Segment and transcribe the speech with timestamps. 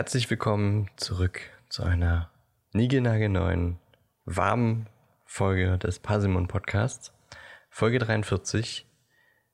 [0.00, 2.30] herzlich willkommen zurück zu einer
[2.72, 3.78] niegelnagelneuen,
[4.24, 4.88] warmen
[5.26, 7.12] Folge des Parsimon Podcasts.
[7.68, 8.86] Folge 43.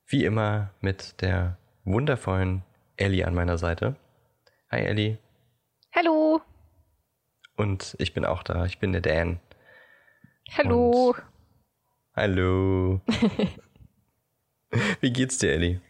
[0.06, 2.62] Wie immer mit der wundervollen
[2.96, 3.96] Ellie an meiner Seite.
[4.70, 5.18] Hi Ellie.
[5.92, 6.40] Hallo.
[7.56, 8.66] Und ich bin auch da.
[8.66, 9.40] Ich bin der Dan.
[10.56, 11.08] Hallo.
[11.08, 11.22] Und
[12.14, 13.00] hallo.
[15.00, 15.80] Wie geht's dir, Ellie?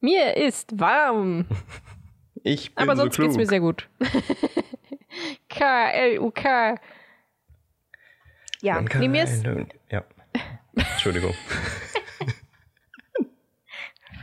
[0.00, 1.46] Mir ist warm.
[2.42, 3.28] Ich bin Aber so sonst klug.
[3.28, 3.88] geht's mir sehr gut.
[5.48, 6.76] K-L-U-K.
[8.62, 9.44] Ja, nee, mir ist
[9.90, 10.04] Ja.
[10.74, 11.34] Entschuldigung.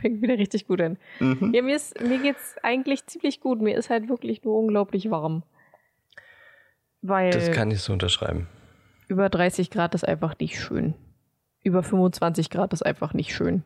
[0.00, 0.96] fängt wieder richtig gut an.
[1.18, 1.52] Mhm.
[1.54, 3.60] Ja, mir, ist, mir geht's eigentlich ziemlich gut.
[3.60, 5.42] Mir ist halt wirklich nur unglaublich warm.
[7.02, 8.48] Weil Das kann ich so unterschreiben.
[9.08, 10.94] über 30 Grad ist einfach nicht schön.
[11.62, 13.64] Über 25 Grad ist einfach nicht schön.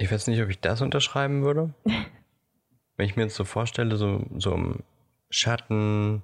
[0.00, 1.74] Ich weiß nicht, ob ich das unterschreiben würde.
[2.96, 4.82] Wenn ich mir jetzt so vorstelle, so, so im
[5.30, 6.22] Schatten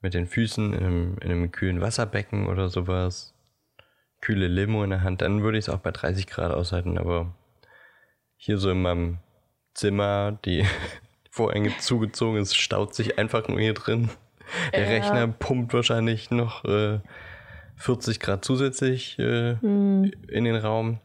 [0.00, 3.34] mit den Füßen in einem, in einem kühlen Wasserbecken oder sowas,
[4.20, 6.98] kühle Limo in der Hand, dann würde ich es auch bei 30 Grad aushalten.
[6.98, 7.34] Aber
[8.36, 9.18] hier so in meinem
[9.74, 10.64] Zimmer, die
[11.30, 14.10] Vorhänge zugezogen ist, staut sich einfach nur hier drin.
[14.74, 14.88] Der Ja.
[14.90, 17.00] Rechner pumpt wahrscheinlich noch äh,
[17.76, 20.10] 40 Grad zusätzlich äh, Hm.
[20.28, 21.00] in den Raum.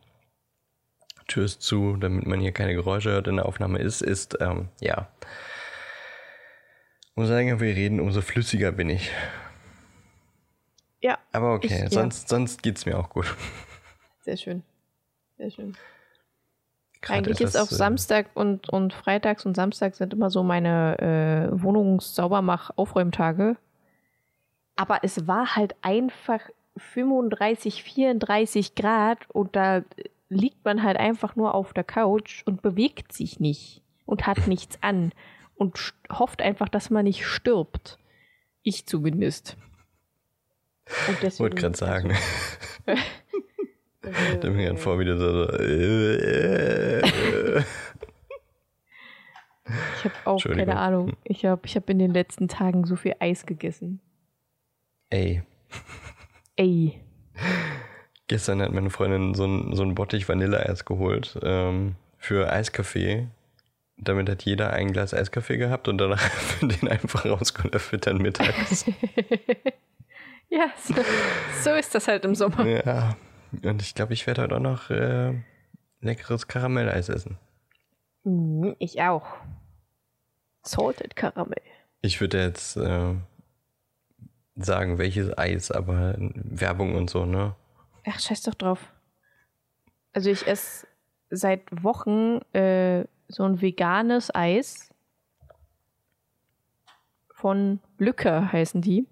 [1.27, 4.69] Tür ist zu, damit man hier keine Geräusche hört in der Aufnahme ist, ist, ähm,
[4.81, 5.07] ja.
[7.15, 9.11] Umso länger wir reden, umso flüssiger bin ich.
[11.01, 11.89] Ja, Aber okay, Ich- ja.
[11.89, 13.35] sonst, sonst geht's mir auch gut.
[14.21, 14.63] sehr schön.
[15.37, 15.75] Sehr schön.
[17.01, 20.41] Gerade Eigentlich ist etwas, auf äh, Samstag und, und Freitags und Samstags sind immer so
[20.43, 20.97] meine
[21.53, 23.55] äh, Wohnungssaubermach-Aufräumtage.
[24.75, 26.39] Aber es war halt einfach
[26.77, 29.83] 35, 34 Grad und da
[30.29, 34.81] liegt man halt einfach nur auf der Couch und bewegt sich nicht und hat nichts
[34.81, 35.11] an
[35.55, 37.97] und hofft einfach, dass man nicht stirbt.
[38.63, 39.57] Ich zumindest.
[41.07, 42.15] Und Ich deswegen, wollte gerade sagen,
[44.01, 47.63] Also, ich stelle mir gerade vor, wie du so, äh, äh,
[49.97, 51.17] Ich habe auch keine Ahnung.
[51.25, 53.99] Ich habe ich hab in den letzten Tagen so viel Eis gegessen.
[55.09, 55.43] ey.
[56.55, 57.01] Ey.
[58.27, 63.27] Gestern hat meine Freundin so ein, so ein Bottich Vanilleeis geholt ähm, für Eiskaffee.
[63.97, 66.21] Damit hat jeder ein Glas Eiskaffee gehabt und danach
[66.61, 68.85] den einfach rausgelöffelt dann mittags.
[70.49, 70.93] Ja, so,
[71.61, 72.65] so ist das halt im Sommer.
[72.65, 73.17] Ja,
[73.63, 75.33] und ich glaube, ich werde heute auch noch äh,
[75.99, 77.37] leckeres Karamelleis essen.
[78.23, 79.25] Mhm, Ich auch.
[80.63, 81.61] Salted Karamell.
[82.01, 83.13] Ich würde jetzt äh,
[84.55, 87.53] sagen, welches Eis, aber Werbung und so, ne?
[88.07, 88.93] Ach, scheiß doch drauf.
[90.13, 90.87] Also ich esse
[91.29, 94.93] seit Wochen äh, so ein veganes Eis.
[97.33, 99.07] Von Lücke heißen die.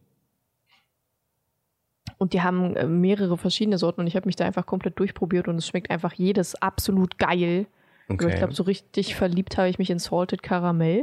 [2.18, 5.48] Und die haben äh, mehrere verschiedene Sorten und ich habe mich da einfach komplett durchprobiert
[5.48, 7.68] und es schmeckt einfach jedes absolut geil.
[8.08, 8.30] Aber Okay.
[8.30, 11.02] ich glaube, so richtig verliebt habe ich mich in Salted Karamell.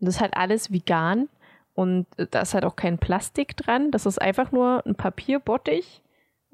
[0.00, 1.28] Und das ist halt alles vegan.
[1.74, 3.90] Und äh, da ist halt auch kein Plastik dran.
[3.90, 6.02] Das ist einfach nur ein Papierbottich.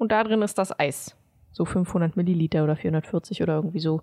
[0.01, 1.15] Und da drin ist das Eis.
[1.51, 4.01] So 500 Milliliter oder 440 oder irgendwie so.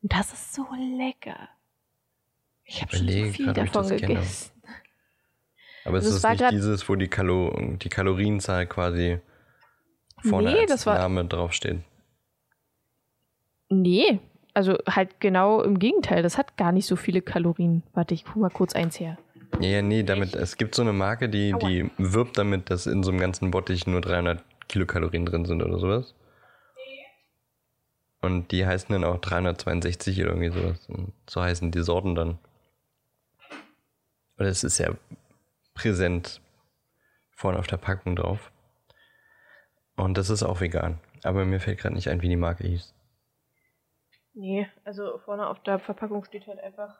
[0.00, 0.64] Und das ist so
[0.96, 1.50] lecker.
[2.64, 4.14] Ich habe schon so viel davon das kenne.
[4.14, 4.52] gegessen.
[5.84, 9.18] aber es es ist nicht dieses, wo die, Kalo die Kalorienzahl quasi
[10.22, 11.80] vorne Nee, als Name draufsteht.
[13.68, 14.20] Nee,
[14.54, 16.22] also halt genau im Gegenteil.
[16.22, 17.82] Das hat gar nicht so viele Kalorien.
[17.92, 19.18] Warte, ich guck mal kurz eins her.
[19.60, 21.58] Ja, nee, damit, es gibt so eine Marke, die, Aua.
[21.58, 25.78] die wirbt damit, dass in so einem ganzen Bottich nur 300 Kilokalorien drin sind oder
[25.78, 26.14] sowas.
[28.20, 30.88] Und die heißen dann auch 362 oder irgendwie sowas.
[30.88, 32.38] Und so heißen die Sorten dann.
[34.38, 34.90] Oder es ist ja
[35.74, 36.40] präsent
[37.30, 38.50] vorne auf der Packung drauf.
[39.96, 40.98] Und das ist auch vegan.
[41.22, 42.94] Aber mir fällt gerade nicht ein, wie die Marke hieß.
[44.34, 46.96] Nee, also vorne auf der Verpackung steht halt einfach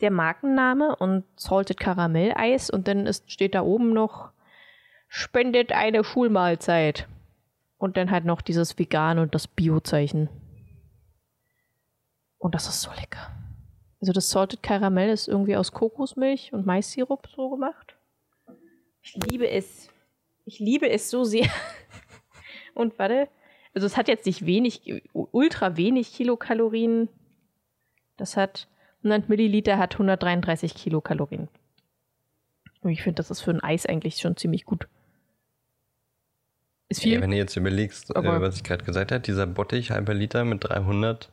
[0.00, 4.30] der Markenname und Salted Karamelleis und dann ist, steht da oben noch
[5.16, 7.08] spendet eine Schulmahlzeit.
[7.78, 10.28] Und dann halt noch dieses Vegan und das Bio-Zeichen.
[12.38, 13.30] Und das ist so lecker.
[14.00, 17.96] Also das Salted Karamell ist irgendwie aus Kokosmilch und Mais-Sirup so gemacht.
[19.02, 19.88] Ich liebe es.
[20.44, 21.48] Ich liebe es so sehr.
[22.74, 23.28] Und warte,
[23.74, 27.08] also es hat jetzt nicht wenig, ultra wenig Kilokalorien.
[28.16, 31.48] Das hat 100 Milliliter, hat 133 Kilokalorien.
[32.82, 34.86] Und ich finde, das ist für ein Eis eigentlich schon ziemlich gut.
[36.88, 37.14] Ist viel.
[37.14, 40.44] Ja, wenn du jetzt überlegst, äh, was ich gerade gesagt habe, dieser Bottich, halber Liter
[40.44, 41.30] mit 300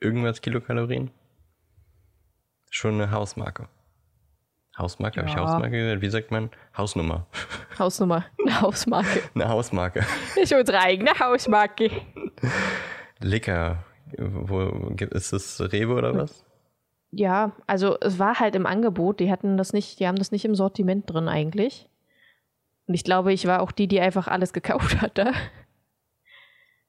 [0.00, 1.10] irgendwas Kilokalorien.
[2.70, 3.68] Schon eine Hausmarke.
[4.78, 5.40] Hausmarke, habe ich Ja.
[5.42, 6.02] Hausmarke gesagt?
[6.02, 6.50] Wie sagt man?
[6.76, 7.26] Hausnummer.
[7.78, 9.22] Hausnummer, eine Hausmarke.
[9.34, 10.04] Eine Hausmarke.
[10.40, 11.90] Ist unsere eigene Hausmarke.
[13.20, 13.84] Lecker.
[14.18, 16.44] Wo, gibt- ist das Rewe oder was?
[17.10, 19.20] Ja, also es war halt im Angebot.
[19.20, 21.88] Die hatten das nicht, die haben das nicht im Sortiment drin eigentlich.
[22.86, 25.32] Und ich glaube, ich war auch die, die einfach alles gekauft hat da.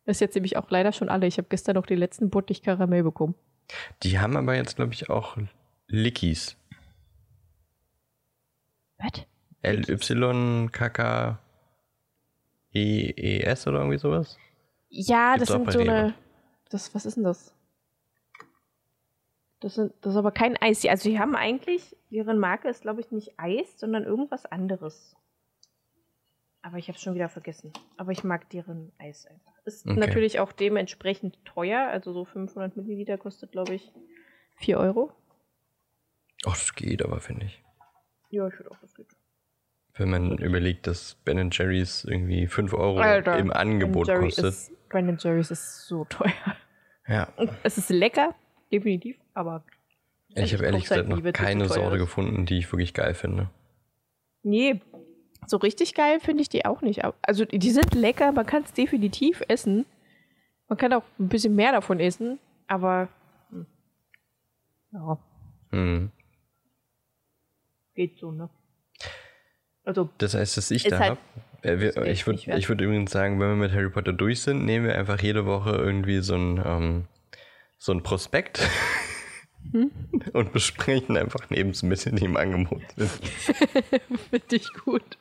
[0.06, 1.28] Das ist jetzt nämlich auch leider schon alle.
[1.28, 3.36] Ich habe gestern noch die letzten Buttig Karamell bekommen.
[4.04, 5.38] Die haben aber jetzt, glaube ich, auch
[5.88, 6.56] Lickies.
[8.98, 9.26] Was?
[9.64, 11.40] L-Y-K-K
[12.74, 14.38] E-E-S oder irgendwie sowas?
[14.90, 15.92] Ja, Gibt's das sind so Rewe.
[15.92, 16.14] eine.
[16.70, 17.54] Das, was ist denn das?
[19.60, 20.86] Das, sind, das ist aber kein Eis.
[20.86, 25.16] Also, die haben eigentlich, deren Marke ist, glaube ich, nicht Eis, sondern irgendwas anderes.
[26.68, 27.72] Aber ich habe es schon wieder vergessen.
[27.96, 29.54] Aber ich mag deren Eis einfach.
[29.64, 29.98] Ist Okay.
[29.98, 31.88] natürlich auch dementsprechend teuer.
[31.88, 33.94] Also, so 500 Milliliter kostet, glaube ich,
[34.58, 35.14] 4 Euro.
[36.46, 37.64] Ach, das geht aber, finde ich.
[38.32, 39.08] Ja, ich würde auch das geht.
[39.96, 44.44] Wenn man überlegt, dass Ben Jerry's irgendwie 5 Euro Alter, im Angebot Ben kostet.
[44.44, 46.34] Ist, Ben Jerry's ist so teuer.
[47.08, 47.30] Ja.
[47.64, 48.36] Es ist lecker,
[48.74, 49.64] definitiv, aber.
[50.36, 52.02] Ich habe ehrlich halt gesagt noch keine Sorte ist.
[52.02, 53.50] gefunden, die ich wirklich geil finde.
[54.44, 54.82] Nee,
[55.48, 57.02] so richtig geil finde ich die auch nicht.
[57.24, 59.86] Also die sind lecker, man kann es definitiv essen.
[60.68, 63.08] Man kann auch ein bisschen mehr davon essen, aber
[63.50, 63.66] hm.
[64.92, 65.18] ja,
[65.72, 66.12] Hm.
[67.96, 68.50] geht so, ne?
[69.84, 71.20] Also, Das heißt, dass ich da halt habe.
[71.62, 74.66] Äh, wir- ich würde ich würd übrigens sagen, wenn wir mit Harry Potter durch sind,
[74.66, 77.06] nehmen wir einfach jede Woche irgendwie so ein, ähm,
[77.78, 78.60] so ein Prospekt
[79.72, 79.92] Hm?
[80.34, 83.10] und besprechen einfach Lebensmittel, die im Angebot sind.
[84.30, 85.18] finde ich gut.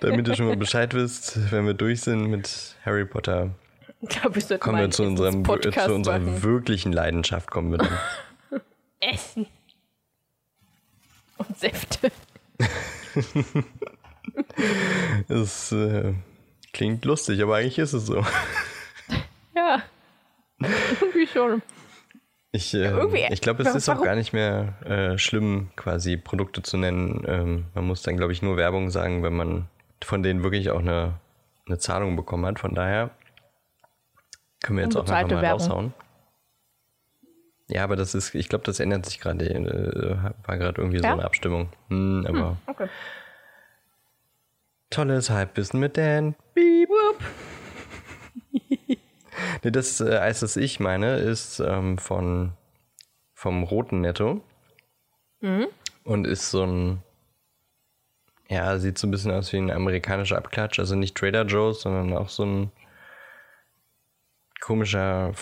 [0.00, 3.50] Damit ihr schon mal Bescheid wisst, wenn wir durch sind mit Harry Potter,
[4.00, 6.42] sollten kommen wir zu, unserem, zu unserer machen.
[6.42, 7.50] wirklichen Leidenschaft.
[7.50, 7.98] Kommen wir dann.
[9.00, 9.46] Essen.
[11.38, 12.10] Und Säfte.
[15.28, 16.14] Es äh,
[16.72, 18.24] klingt lustig, aber eigentlich ist es so.
[19.54, 19.82] Ja.
[20.58, 21.62] Irgendwie schon.
[22.56, 26.62] Ich, äh, irgendwie- ich glaube, es ist auch gar nicht mehr äh, schlimm, quasi Produkte
[26.62, 27.24] zu nennen.
[27.26, 29.68] Ähm, man muss dann, glaube ich, nur Werbung sagen, wenn man
[30.04, 31.14] von denen wirklich auch eine,
[31.66, 32.60] eine Zahlung bekommen hat.
[32.60, 33.10] Von daher
[34.62, 35.60] können wir jetzt auch einfach mal Werbung.
[35.62, 35.94] raushauen.
[37.66, 39.46] Ja, aber das ist, ich glaube, das ändert sich gerade.
[39.50, 40.16] Äh,
[40.46, 41.14] war gerade irgendwie so Ja?
[41.14, 41.70] eine Abstimmung.
[41.88, 42.88] Hm, aber Okay.
[44.90, 46.34] tolles Halbwissen mit Dan.
[46.54, 46.88] Beep.
[49.62, 52.52] Nee, das äh, Eis, das ich meine, ist ähm, von
[53.34, 54.42] vom roten Netto.
[56.04, 57.02] Und ist so ein.
[58.48, 60.78] Ja, sieht so ein bisschen aus wie ein amerikanischer Abklatsch.
[60.78, 62.72] Also nicht Trader Joe's, sondern auch so ein
[64.60, 65.32] komischer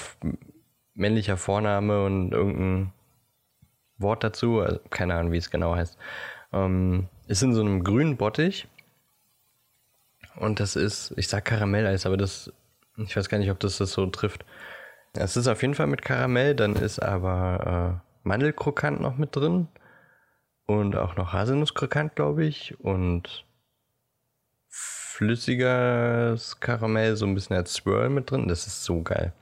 [0.95, 2.93] männlicher Vorname und irgendein
[3.99, 4.61] Wort dazu.
[4.61, 5.97] Also, keine Ahnung, wie es genau heißt.
[6.53, 8.69] Ähm, ist in so einem grünen Bottich.
[10.37, 12.53] Und das ist, ich sag Karamelleis, aber das,
[12.96, 14.44] ich weiß gar nicht, ob das das so trifft.
[15.15, 19.69] Es ist auf jeden Fall mit Karamell, dann ist aber äh, Mandelkrokant noch mit drin.
[20.67, 22.79] Und auch noch Haselnusskrokant, glaube ich.
[22.81, 23.44] Und
[24.69, 28.49] flüssiges Karamell, so ein bisschen als Swirl mit drin.
[28.49, 29.32] Das ist so geil.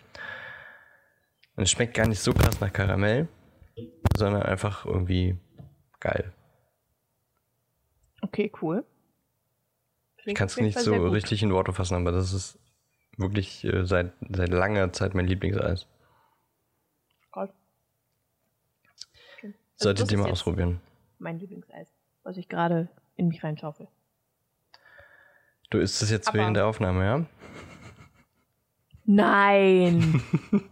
[1.56, 3.28] Und es schmeckt gar nicht so krass nach Karamell,
[4.16, 5.38] sondern einfach irgendwie
[6.00, 6.32] geil.
[8.22, 8.84] Okay, cool.
[10.16, 12.58] Ich Klingt kann auf es nicht so richtig in Worte fassen, aber das ist
[13.16, 15.86] wirklich äh, seit, seit langer Zeit mein Lieblingseis.
[17.32, 17.50] Geil.
[19.36, 19.46] Okay.
[19.46, 20.80] Also Solltet ihr mal ausprobieren.
[21.18, 21.88] Mein Lieblingseis,
[22.22, 23.88] was ich gerade in mich reinschaufel.
[25.70, 27.26] Du isst es jetzt Aber- während der Aufnahme, ja?
[29.04, 30.22] Nein!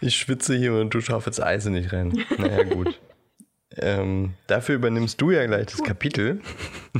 [0.00, 2.12] Ich schwitze hier und du schaufelst Eis nicht rein.
[2.38, 3.00] Naja, gut.
[3.70, 6.40] ähm, dafür übernimmst du ja gleich das Kapitel,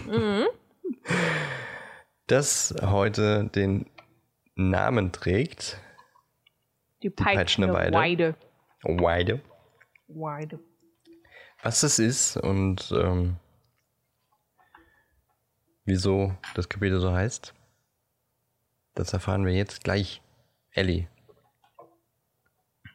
[0.07, 0.47] Mhm.
[2.27, 3.87] das heute den
[4.55, 5.79] Namen trägt.
[7.03, 8.37] Die peitschende peitschende Weide.
[8.85, 9.41] Weide.
[10.09, 10.61] Weide.
[11.63, 13.37] Was das ist und ähm,
[15.85, 17.55] wieso das Kapitel so heißt,
[18.95, 20.21] das erfahren wir jetzt gleich.
[20.71, 21.09] Ellie,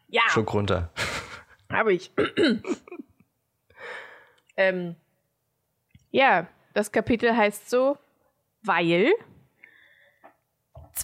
[0.07, 0.91] Ja, Schluck runter.
[1.71, 2.11] habe ich.
[4.57, 4.95] ähm,
[6.11, 7.97] ja, das Kapitel heißt so,
[8.63, 9.13] weil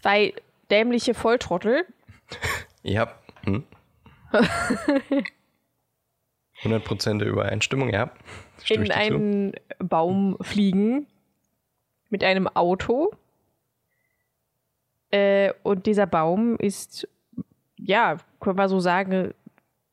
[0.05, 0.33] zwei
[0.69, 1.83] dämliche Volltrottel
[2.83, 3.11] Ja.
[3.43, 3.63] Hm?
[6.61, 8.11] 100% der Übereinstimmung, ja.
[8.63, 11.07] Stimme in einen Baum fliegen
[12.09, 13.11] mit einem Auto.
[15.11, 17.07] Äh, und dieser Baum ist,
[17.77, 19.33] ja, können wir so sagen,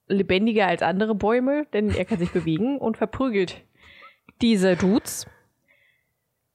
[0.09, 3.63] lebendiger als andere Bäume, denn er kann sich bewegen und verprügelt
[4.43, 5.27] diese Dudes.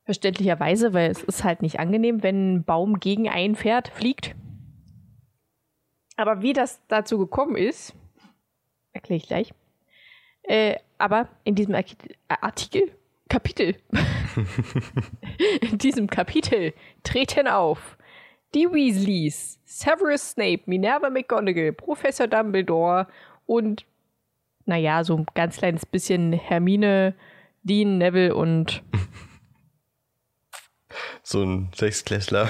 [0.08, 4.36] Verständlicherweise, weil es ist halt nicht angenehm, wenn ein Baum gegen ein Pferd fliegt.
[6.16, 7.94] Aber wie das dazu gekommen ist,
[8.94, 9.54] erkläre ich gleich.
[10.44, 12.90] Äh, aber in diesem Artikel,
[13.28, 13.76] Kapitel,
[15.72, 16.74] in diesem Kapitel
[17.04, 17.98] treten auf
[18.56, 23.08] die Weasleys, Severus Snape, Minerva McGonagall, Professor Dumbledore
[23.46, 23.86] und,
[24.66, 27.14] naja, so ein ganz kleines bisschen Hermine,
[27.64, 28.84] Dean, Neville und.
[31.30, 32.50] So ein Sechsklässler.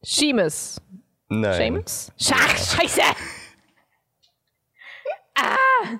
[0.00, 0.80] Seamus.
[1.28, 1.52] Nein.
[1.52, 2.12] Seamus?
[2.18, 3.02] Schach, scheiße!
[5.34, 5.98] ah!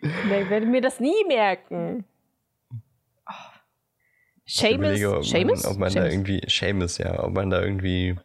[0.00, 2.04] Ich werde mir das nie merken.
[2.72, 3.34] Oh.
[4.46, 5.04] Seamus?
[5.04, 5.62] Ob Seamus?
[5.62, 5.94] Man, ob man Seamus.
[5.94, 8.16] da irgendwie, Seamus, ja, ob man da irgendwie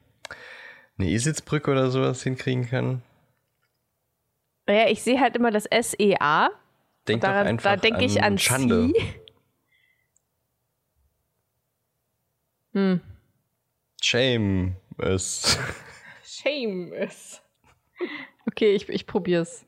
[0.98, 3.04] eine Isitzbrücke oder sowas hinkriegen kann.
[4.68, 6.50] Ja, ich sehe halt immer das SEA.
[7.08, 8.88] Denk Daran, einfach da denke ich an Schande.
[8.88, 9.27] Sie.
[12.78, 13.02] Hm.
[14.04, 15.58] Shame ist.
[16.24, 17.42] Shame ist.
[18.46, 19.66] Okay, ich, ich probier's.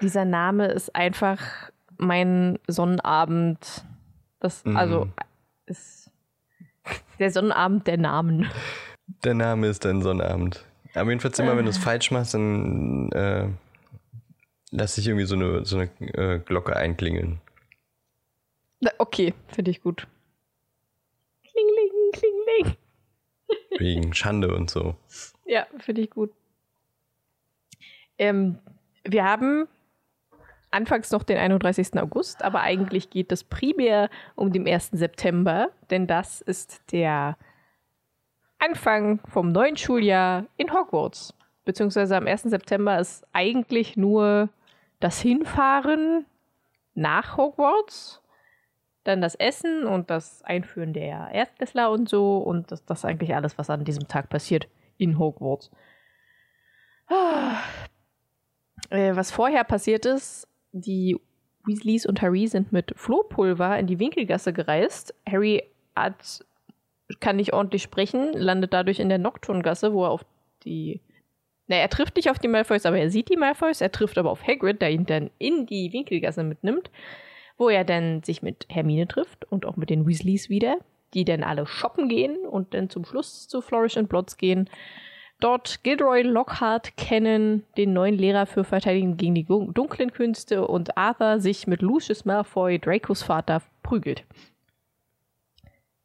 [0.00, 3.84] Dieser Name ist einfach mein Sonnenabend.
[4.40, 4.76] Das, Mhm.
[4.76, 5.08] also,
[5.66, 6.10] ist
[7.18, 8.50] der Sonnenabend der Namen.
[9.24, 10.64] Der Name ist dein Sonnabend.
[10.94, 13.48] Aber jedenfalls immer, wenn du es falsch machst, dann äh,
[14.70, 17.40] lass dich irgendwie so eine, so eine äh, Glocke einklingeln.
[18.96, 20.06] Okay, finde ich gut.
[23.78, 24.96] Wegen Schande und so.
[25.46, 26.32] Ja, finde ich gut.
[28.18, 28.58] Ähm,
[29.04, 29.68] wir haben
[30.70, 31.98] anfangs noch den 31.
[31.98, 34.90] August, aber eigentlich geht es primär um den 1.
[34.92, 37.36] September, denn das ist der
[38.58, 41.34] Anfang vom neuen Schuljahr in Hogwarts.
[41.64, 42.42] Beziehungsweise am 1.
[42.42, 44.48] September ist eigentlich nur
[45.00, 46.26] das Hinfahren
[46.94, 48.20] nach Hogwarts,
[49.08, 53.34] dann das Essen und das Einführen der Erstklässler und so und das, das ist eigentlich
[53.34, 55.70] alles, was an diesem Tag passiert in Hogwarts.
[57.08, 57.62] Ah.
[58.90, 61.18] Äh, was vorher passiert ist, die
[61.64, 65.14] Weasleys und Harry sind mit Flohpulver in die Winkelgasse gereist.
[65.28, 66.44] Harry hat,
[67.20, 70.24] kann nicht ordentlich sprechen, landet dadurch in der Nocturngasse, wo er auf
[70.64, 71.00] die.
[71.66, 73.82] Na, er trifft nicht auf die Malfoys, aber er sieht die Malfoys.
[73.82, 76.90] Er trifft aber auf Hagrid, der ihn dann in die Winkelgasse mitnimmt,
[77.58, 80.78] wo er dann sich mit Hermine trifft und auch mit den Weasleys wieder,
[81.12, 84.70] die dann alle shoppen gehen und dann zum Schluss zu Flourish and Blotts gehen.
[85.40, 91.40] Dort Gilderoy Lockhart kennen, den neuen Lehrer für Verteidigung gegen die dunklen Künste und Arthur
[91.40, 94.24] sich mit Lucius Malfoy, Dracos Vater, prügelt.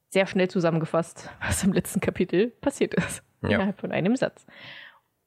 [0.09, 3.23] Sehr schnell zusammengefasst, was im letzten Kapitel passiert ist.
[3.41, 3.49] Ja.
[3.49, 4.45] Innerhalb von einem Satz.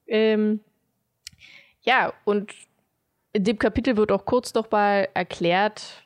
[0.06, 0.60] Ähm,
[1.82, 2.52] ja, und
[3.32, 6.05] in dem Kapitel wird auch kurz noch mal erklärt,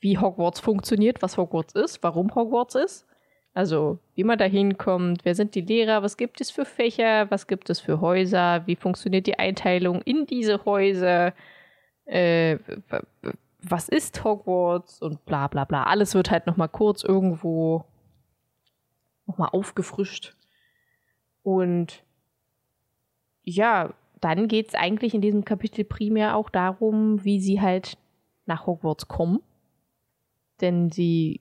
[0.00, 3.06] wie Hogwarts funktioniert, was Hogwarts ist, warum Hogwarts ist.
[3.52, 7.46] Also, wie man da hinkommt, wer sind die Lehrer, was gibt es für Fächer, was
[7.46, 11.34] gibt es für Häuser, wie funktioniert die Einteilung in diese Häuser,
[12.04, 12.58] äh,
[13.62, 15.82] was ist Hogwarts und bla bla bla.
[15.82, 17.84] Alles wird halt nochmal kurz irgendwo
[19.26, 20.36] nochmal aufgefrischt.
[21.42, 22.04] Und
[23.42, 27.96] ja, dann geht es eigentlich in diesem Kapitel primär auch darum, wie sie halt
[28.46, 29.40] nach Hogwarts kommen.
[30.60, 31.40] Denn sie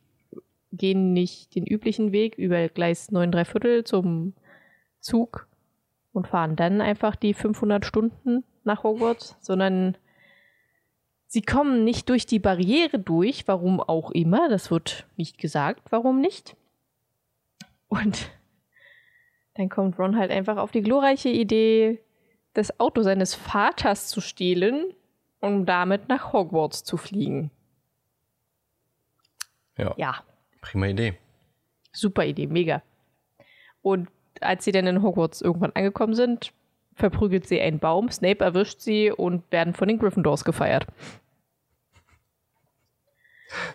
[0.72, 4.34] gehen nicht den üblichen Weg über Gleis 9 3 Viertel zum
[5.00, 5.48] Zug
[6.14, 9.98] und fahren dann einfach die 500 Stunden nach Hogwarts, sondern
[11.28, 16.22] sie kommen nicht durch die Barriere durch, warum auch immer, das wird nicht gesagt, warum
[16.22, 16.56] nicht.
[17.88, 18.30] Und
[19.56, 22.00] dann kommt Ron halt einfach auf die glorreiche Idee,
[22.54, 24.94] das Auto seines Vaters zu stehlen,
[25.40, 27.52] um damit nach Hogwarts zu fliegen.
[29.80, 30.24] Ja, Ja,
[30.62, 31.14] prima Idee.
[31.92, 32.82] Super Idee, mega.
[33.82, 34.10] Und
[34.42, 36.54] als sie dann in Hogwarts irgendwann angekommen sind,
[36.96, 40.86] verprügelt sie einen Baum, Snape erwischt sie und werden von den Gryffindors gefeiert.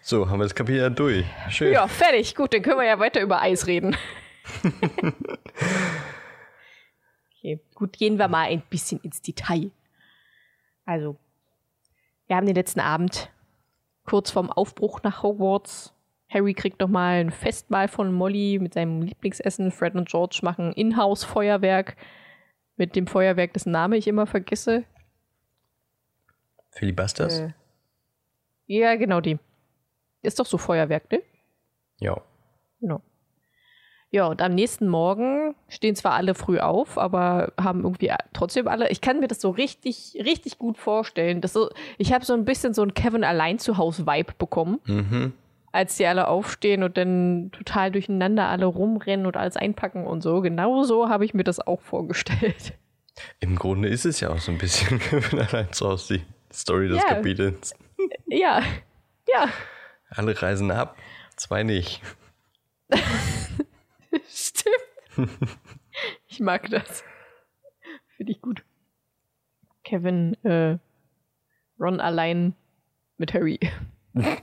[0.03, 1.25] So, haben wir das Kapitel durch.
[1.49, 1.73] Schön.
[1.73, 2.37] Ja, fertig.
[2.37, 3.97] Gut, dann können wir ja weiter über Eis reden.
[7.33, 9.73] okay, gut, gehen wir mal ein bisschen ins Detail.
[10.85, 11.17] Also,
[12.27, 13.31] wir haben den letzten Abend
[14.05, 15.93] kurz vorm Aufbruch nach Hogwarts.
[16.29, 19.71] Harry kriegt noch mal ein Festmahl von Molly mit seinem Lieblingsessen.
[19.71, 21.97] Fred und George machen Inhouse-Feuerwerk
[22.77, 24.85] mit dem Feuerwerk, dessen Name ich immer vergesse.
[26.71, 27.41] Filibusters?
[27.41, 27.53] Äh,
[28.67, 29.39] ja, genau die.
[30.23, 31.23] Ist doch so Feuerwerk, ne?
[32.01, 32.21] Ja.
[32.81, 33.01] Genau.
[34.15, 38.89] Ja, und am nächsten Morgen stehen zwar alle früh auf, aber haben irgendwie trotzdem alle.
[38.91, 41.41] Ich kann mir das so richtig, richtig gut vorstellen.
[41.41, 41.69] Dass so,
[41.99, 45.33] ich habe so ein bisschen so ein Kevin allein zu Hause Vibe bekommen, Mhm.
[45.73, 50.43] als die alle aufstehen und dann total durcheinander alle rumrennen und alles einpacken und so.
[50.43, 52.75] Genau so habe ich mir das auch vorgestellt.
[53.41, 56.87] Im Grunde ist es ja auch so ein bisschen Kevin allein zu Hause, die Story
[56.87, 57.09] des Ja.
[57.17, 57.75] Kapitels.
[58.29, 58.63] Ja,
[59.29, 59.49] ja,
[60.11, 60.95] Alle reisen ab,
[61.35, 62.01] zwei nicht.
[64.29, 65.29] stimmt.
[66.27, 67.05] Ich mag das.
[68.17, 68.65] Finde ich gut.
[69.85, 70.79] Kevin, äh,
[71.79, 72.55] Ron allein
[73.19, 73.61] mit Harry.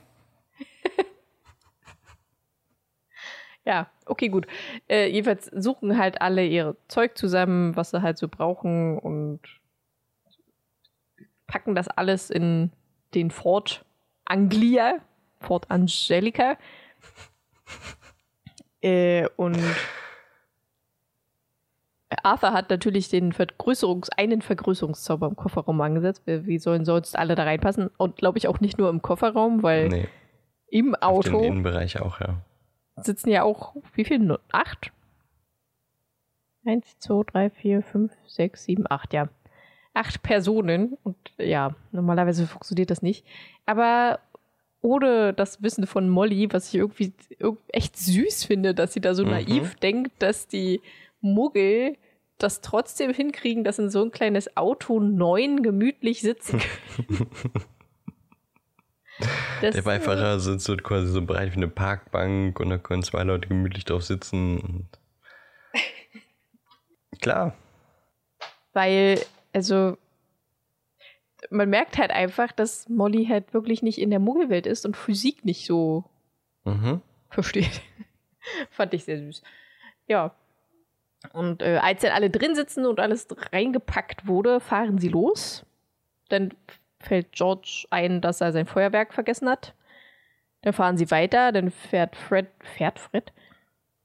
[3.65, 4.47] ja, okay, gut.
[4.89, 9.41] Äh, jedenfalls suchen halt alle ihr Zeug zusammen, was sie halt so brauchen und
[11.47, 12.71] packen das alles in
[13.13, 13.85] den Fort
[14.25, 14.99] Anglia,
[15.39, 16.57] Fort Angelica.
[18.81, 19.57] Äh, und
[22.23, 26.23] Arthur hat natürlich den Vergrößerungs-, einen Vergrößerungszauber im Kofferraum angesetzt.
[26.25, 27.89] Wie sollen sonst alle da reinpassen?
[27.97, 30.07] Und glaube ich auch nicht nur im Kofferraum, weil Nee,
[30.67, 32.41] im Auto Innenbereich auch, ja.
[32.97, 34.23] sitzen ja auch, wie viele?
[34.23, 34.91] Nur Acht?
[36.65, 39.29] Eins, zwei, drei, vier, fünf, sechs, sieben, acht, ja.
[39.93, 40.97] Acht Personen.
[41.03, 43.25] Und ja, normalerweise funktioniert das nicht.
[43.65, 44.19] Aber
[44.81, 49.13] ohne das Wissen von Molly, was ich irgendwie irg- echt süß finde, dass sie da
[49.13, 49.31] so Mhm.
[49.31, 50.81] naiv denkt, dass die
[51.21, 51.97] Muggel
[52.37, 57.27] das trotzdem hinkriegen, dass in so ein kleines Auto neun gemütlich sitzen können.
[59.61, 63.21] Das, Der Beifahrer sitzt so quasi so breit wie eine Parkbank und da können zwei
[63.21, 64.87] Leute gemütlich drauf sitzen.
[67.21, 67.53] Klar,
[68.73, 69.19] Weil,
[69.53, 69.97] also,
[71.49, 75.43] man merkt halt einfach, dass Molly halt wirklich nicht in der Muggelwelt ist und Physik
[75.43, 76.03] nicht so
[76.63, 77.01] mhm.
[77.29, 77.81] versteht.
[78.69, 79.41] Fand ich sehr süß.
[80.07, 80.35] Ja.
[81.33, 85.65] Und äh, als dann alle drin sitzen und alles reingepackt wurde, fahren sie los.
[86.29, 86.53] Dann
[86.99, 89.73] fällt George ein, dass er sein Feuerwerk vergessen hat.
[90.61, 93.31] Dann fahren sie weiter, dann fährt Fred, fährt Fred,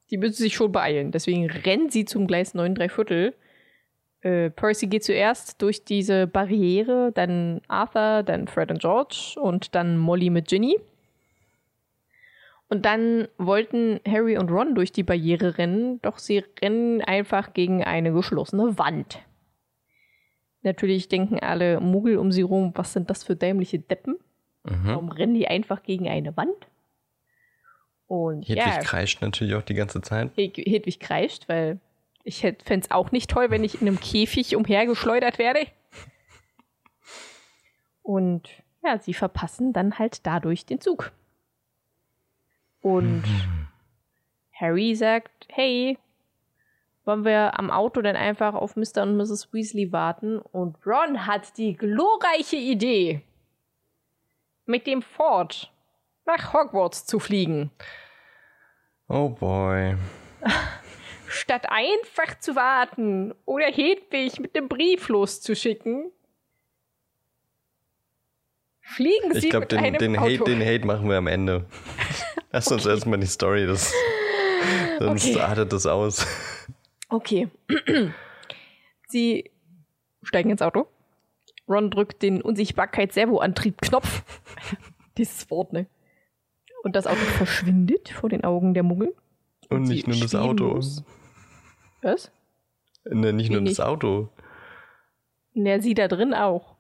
[0.09, 1.11] die müssen sich schon beeilen.
[1.11, 3.33] Deswegen rennen sie zum Gleis 9 3 Viertel.
[4.21, 9.97] Äh, Percy geht zuerst durch diese Barriere, dann Arthur, dann Fred und George und dann
[9.97, 10.79] Molly mit Ginny.
[12.69, 17.83] Und dann wollten Harry und Ron durch die Barriere rennen, doch sie rennen einfach gegen
[17.83, 19.19] eine geschlossene Wand.
[20.63, 24.17] Natürlich denken alle Muggel um sie rum, was sind das für dämliche Deppen?
[24.63, 24.85] Mhm.
[24.85, 26.67] Warum rennen die einfach gegen eine Wand?
[28.07, 30.31] Und Hedwig ja, kreischt natürlich auch die ganze Zeit.
[30.35, 31.79] Hed Hedwig kreischt, weil
[32.23, 35.67] ich fände es auch nicht toll, wenn ich in einem Käfig umhergeschleudert werde.
[38.01, 38.49] Und
[38.83, 41.11] ja, sie verpassen dann halt dadurch den Zug.
[42.81, 43.23] Und
[44.53, 45.97] Harry sagt, hey,
[47.05, 49.03] wollen wir am Auto dann einfach auf Mr.
[49.03, 49.51] und Mrs.
[49.53, 50.39] Weasley warten?
[50.39, 53.21] Und Ron hat die glorreiche Idee,
[54.65, 55.71] mit dem Ford
[56.25, 57.71] nach Hogwarts zu fliegen.
[59.09, 59.95] Oh boy.
[61.27, 66.11] Statt einfach zu warten oder Hedwig mit dem Brief loszuschicken,
[68.81, 70.29] fliegen sie Ich glaube, mit den, einem den, Auto.
[70.29, 71.65] Hate, den Hate machen wir am Ende.
[72.51, 72.93] Lass uns Okay.
[72.95, 73.91] erstmal die Story, das,
[74.99, 75.41] sonst Okay.
[75.41, 76.25] artet das aus.
[77.13, 77.47] Okay.
[79.07, 79.51] sie
[80.23, 80.87] steigen ins Auto.
[81.67, 84.23] Ron drückt den Unsichtbarkeits-Servoantrieb-Knopf.
[85.17, 85.85] Dieses Wort, ne?
[86.83, 89.15] Und das Auto verschwindet vor den Augen der Muggel.
[89.69, 90.73] Und sie nicht nur das Auto.
[90.73, 91.03] los.
[92.01, 92.31] Was?
[93.05, 93.77] Ne, nicht Wie nur nicht?
[93.79, 94.29] das Auto.
[95.53, 96.75] Na, sie da drin auch.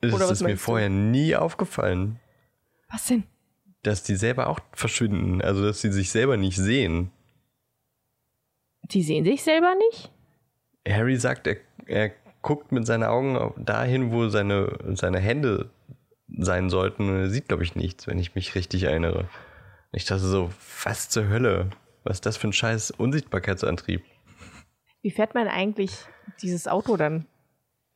[0.00, 0.58] Das Oder was ist mir du?
[0.58, 2.18] vorher nie aufgefallen.
[2.90, 3.24] Was denn?
[3.82, 5.42] dass die selber auch verschwinden.
[5.42, 7.10] Also, dass sie sich selber nicht sehen.
[8.90, 10.10] Die sehen sich selber nicht?
[10.86, 15.70] Harry sagt, er, er guckt mit seinen Augen dahin, wo seine, seine Hände
[16.28, 17.08] sein sollten.
[17.08, 19.28] Und er sieht, glaube ich, nichts, wenn ich mich richtig erinnere.
[19.92, 20.50] Ich dachte so,
[20.84, 21.70] was zur Hölle?
[22.02, 24.04] Was ist das für ein scheiß Unsichtbarkeitsantrieb?
[25.02, 25.92] Wie fährt man eigentlich
[26.42, 27.26] dieses Auto dann?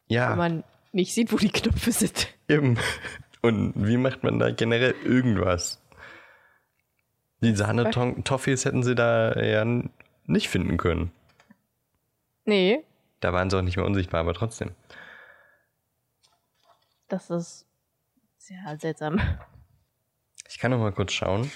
[0.07, 0.31] Ja.
[0.31, 2.29] Wenn man nicht sieht, wo die Knöpfe sind.
[2.49, 2.79] Eben.
[3.43, 5.83] Und wie macht man da generell irgendwas?
[7.41, 9.65] Die Sahne-Toffees hätten sie da ja
[10.29, 11.11] nicht finden können.
[12.45, 12.85] Nee.
[13.21, 14.71] Da waren sie auch nicht mehr unsichtbar, aber trotzdem.
[17.09, 17.67] Das ist
[18.37, 19.21] sehr seltsam.
[20.49, 21.51] Ich kann noch mal kurz schauen.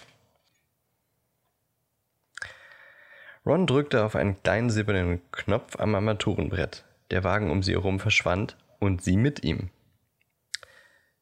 [3.45, 6.85] Ron drückte auf einen kleinen silbernen Knopf am Armaturenbrett.
[7.11, 9.71] Der Wagen um sie herum verschwand und sie mit ihm.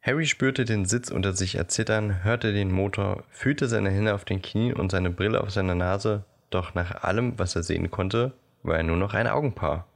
[0.03, 4.41] Harry spürte den Sitz unter sich erzittern, hörte den Motor, fühlte seine Hände auf den
[4.41, 8.33] Knien und seine Brille auf seiner Nase, doch nach allem, was er sehen konnte,
[8.63, 9.87] war er nur noch ein Augenpaar,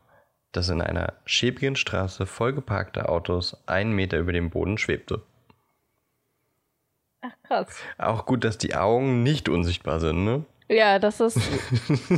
[0.52, 5.22] das in einer schäbigen Straße voll geparkter Autos einen Meter über dem Boden schwebte.
[7.20, 7.68] Ach krass.
[7.98, 10.44] Auch gut, dass die Augen nicht unsichtbar sind, ne?
[10.68, 11.38] Ja, das ist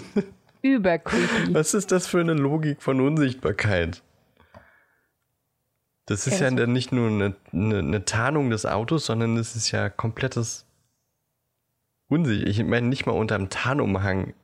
[0.63, 1.55] übercreepy.
[1.55, 4.03] Was ist das für eine Logik von Unsichtbarkeit?
[6.07, 9.73] Das ist ja, ja nicht nur eine, eine, eine, Tarnung des Autos, sondern es ist
[9.73, 10.66] ja komplettes
[12.09, 12.47] Unsicht.
[12.47, 14.35] Ich meine, nicht mal unterm Tarnumhang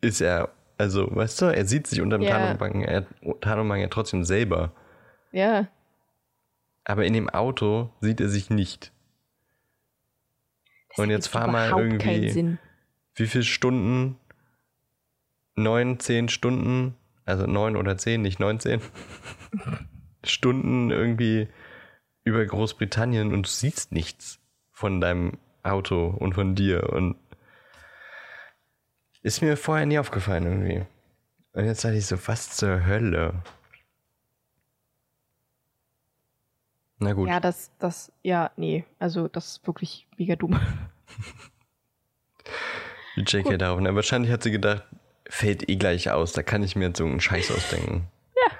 [0.00, 2.30] ist er, also, weißt du, er sieht sich unterm ja.
[2.30, 3.06] Tarnumhang, er,
[3.40, 4.72] Tarnumhang ja trotzdem selber.
[5.32, 5.68] Ja.
[6.84, 8.92] Aber in dem Auto sieht er sich nicht.
[10.90, 12.58] Das Und jetzt fahr mal irgendwie
[13.18, 14.16] wie viele Stunden?
[15.56, 18.80] Neun, zehn Stunden, also neun oder zehn, nicht neunzehn
[20.24, 21.48] Stunden irgendwie
[22.22, 24.38] über Großbritannien und du siehst nichts
[24.70, 27.16] von deinem Auto und von dir und
[29.22, 30.86] ist mir vorher nie aufgefallen irgendwie.
[31.52, 33.42] Und jetzt dachte ich so, was zur Hölle?
[36.98, 37.28] Na gut.
[37.28, 40.60] Ja, das, das, ja, nee, also das ist wirklich mega dumm.
[43.14, 43.80] Wie JK darauf.
[43.80, 44.84] Na, wahrscheinlich hat sie gedacht,
[45.28, 48.08] fällt eh gleich aus, da kann ich mir jetzt so einen Scheiß ausdenken.
[48.34, 48.56] Ja,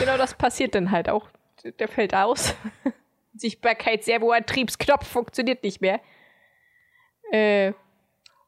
[0.00, 1.28] genau das passiert dann halt auch.
[1.78, 2.54] Der fällt aus.
[3.36, 6.00] Sichtbarkeit, Servoantriebsknopf funktioniert nicht mehr.
[7.32, 7.72] Äh,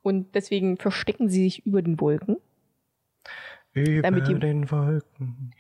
[0.03, 2.37] und deswegen verstecken sie sich über den Wolken.
[3.73, 5.55] Über damit die, den Wolken.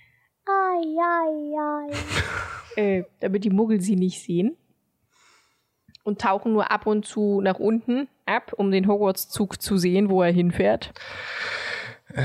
[0.44, 1.90] Ai, ai, ai.
[2.76, 4.56] äh, damit die Muggel sie nicht sehen
[6.02, 10.22] und tauchen nur ab und zu nach unten ab, um den Hogwarts-Zug zu sehen, wo
[10.22, 10.92] er hinfährt.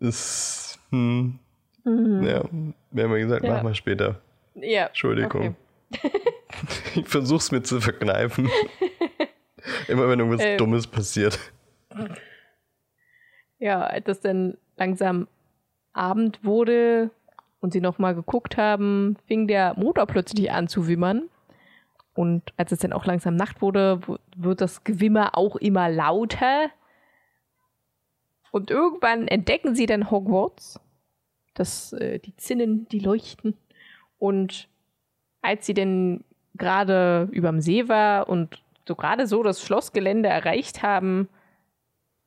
[0.00, 1.40] Das, hm,
[1.88, 2.22] mhm.
[2.22, 2.44] Ja,
[2.90, 3.54] wir haben ja gesagt, ja.
[3.54, 4.20] mach mal später.
[4.54, 4.86] Ja.
[4.86, 5.56] Entschuldigung.
[5.92, 6.10] Okay.
[6.94, 8.50] ich versuch's mir zu verkneifen.
[9.88, 10.58] Immer wenn irgendwas ähm.
[10.58, 11.38] Dummes passiert.
[13.58, 15.26] Ja, als das dann langsam
[15.92, 17.10] Abend wurde
[17.60, 21.28] und sie nochmal geguckt haben, fing der Motor plötzlich an zu wimmern.
[22.14, 24.00] Und als es dann auch langsam Nacht wurde,
[24.36, 26.70] wird das Gewimmer auch immer lauter.
[28.50, 30.80] Und irgendwann entdecken sie dann Hogwarts.
[31.58, 33.56] Das, äh, die Zinnen, die leuchten.
[34.18, 34.68] Und
[35.42, 36.24] als sie denn
[36.56, 41.28] gerade überm See war und so gerade so das Schlossgelände erreicht haben,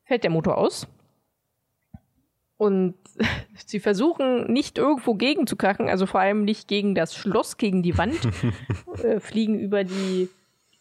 [0.04, 0.88] fällt der Motor aus.
[2.58, 2.96] Und
[3.66, 8.20] sie versuchen nicht irgendwo gegenzukrachen, also vor allem nicht gegen das Schloss, gegen die Wand,
[9.04, 10.30] äh, fliegen über die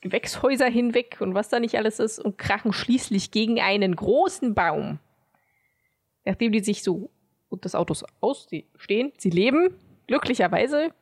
[0.00, 4.98] Gewächshäuser hinweg und was da nicht alles ist und krachen schließlich gegen einen großen Baum.
[6.24, 7.10] Nachdem die sich so
[7.50, 9.74] und das Autos ausstehen, sie leben,
[10.06, 10.92] glücklicherweise,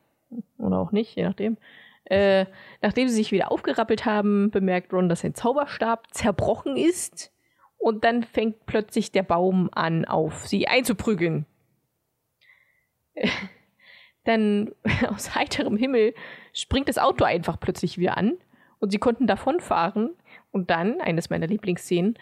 [0.57, 1.57] oder auch nicht, je nachdem.
[2.05, 2.45] Äh,
[2.81, 7.31] nachdem sie sich wieder aufgerappelt haben, bemerkt Ron, dass sein Zauberstab zerbrochen ist
[7.77, 11.45] und dann fängt plötzlich der Baum an, auf sie einzuprügeln.
[14.23, 14.71] dann
[15.09, 16.13] aus heiterem Himmel
[16.53, 18.37] springt das Auto einfach plötzlich wieder an
[18.79, 20.11] und sie konnten davonfahren.
[20.51, 22.17] Und dann, eines meiner Lieblingsszenen,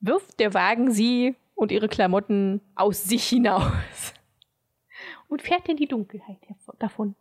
[0.00, 4.14] wirft der Wagen sie und ihre Klamotten aus sich hinaus
[5.28, 6.38] und fährt in die Dunkelheit
[6.78, 7.14] davon.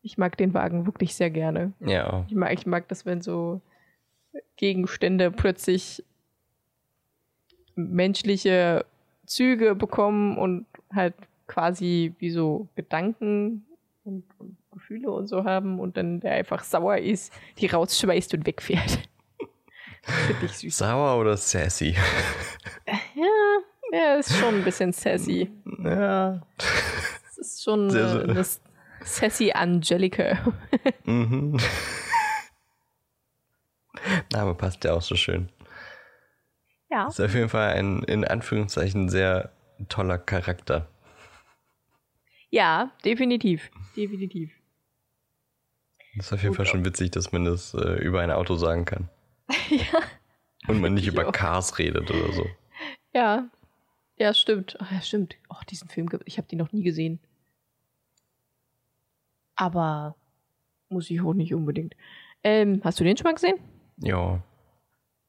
[0.00, 1.72] Ich mag den Wagen wirklich sehr gerne.
[1.80, 2.24] Ja.
[2.28, 3.60] Ich mag, ich mag das, wenn so
[4.56, 6.04] Gegenstände plötzlich
[7.74, 8.86] menschliche
[9.26, 11.14] Züge bekommen und halt
[11.48, 13.66] quasi wie so Gedanken
[14.04, 18.46] und, und Gefühle und so haben und dann der einfach sauer ist, die rausschmeißt und
[18.46, 19.00] wegfährt.
[20.02, 20.78] Finde ich süß.
[20.78, 21.96] Sauer oder sassy?
[24.02, 25.50] Ja, Ja, ist schon ein bisschen sassy.
[25.84, 26.40] Ja.
[26.56, 28.22] Das ist schon Sehr, sehr.
[28.24, 28.44] eine
[29.04, 30.38] sassy Angelica.
[31.04, 31.58] Mhm.
[34.32, 35.48] Name passt ja auch so schön.
[36.90, 37.06] Ja.
[37.06, 39.52] Ist auf jeden Fall ein in Anführungszeichen sehr
[39.88, 40.88] toller Charakter.
[42.50, 43.70] Ja, definitiv.
[43.96, 44.52] Definitiv.
[46.16, 48.84] Ist auf jeden Gut Fall schon witzig, dass man das äh, über ein Auto sagen
[48.84, 49.08] kann.
[49.70, 50.00] ja.
[50.68, 51.32] Und man nicht Ich über auch.
[51.32, 52.46] Cars redet oder so.
[53.14, 53.48] Ja.
[54.16, 54.76] Ja, stimmt.
[54.80, 55.36] Ach, ja, stimmt.
[55.48, 57.18] Oh, diesen Film, ich habe den noch nie gesehen.
[59.56, 60.16] Aber
[60.88, 61.94] muss ich auch nicht unbedingt.
[62.44, 63.58] Ähm, hast du den schon mal gesehen?
[63.98, 64.42] Ja.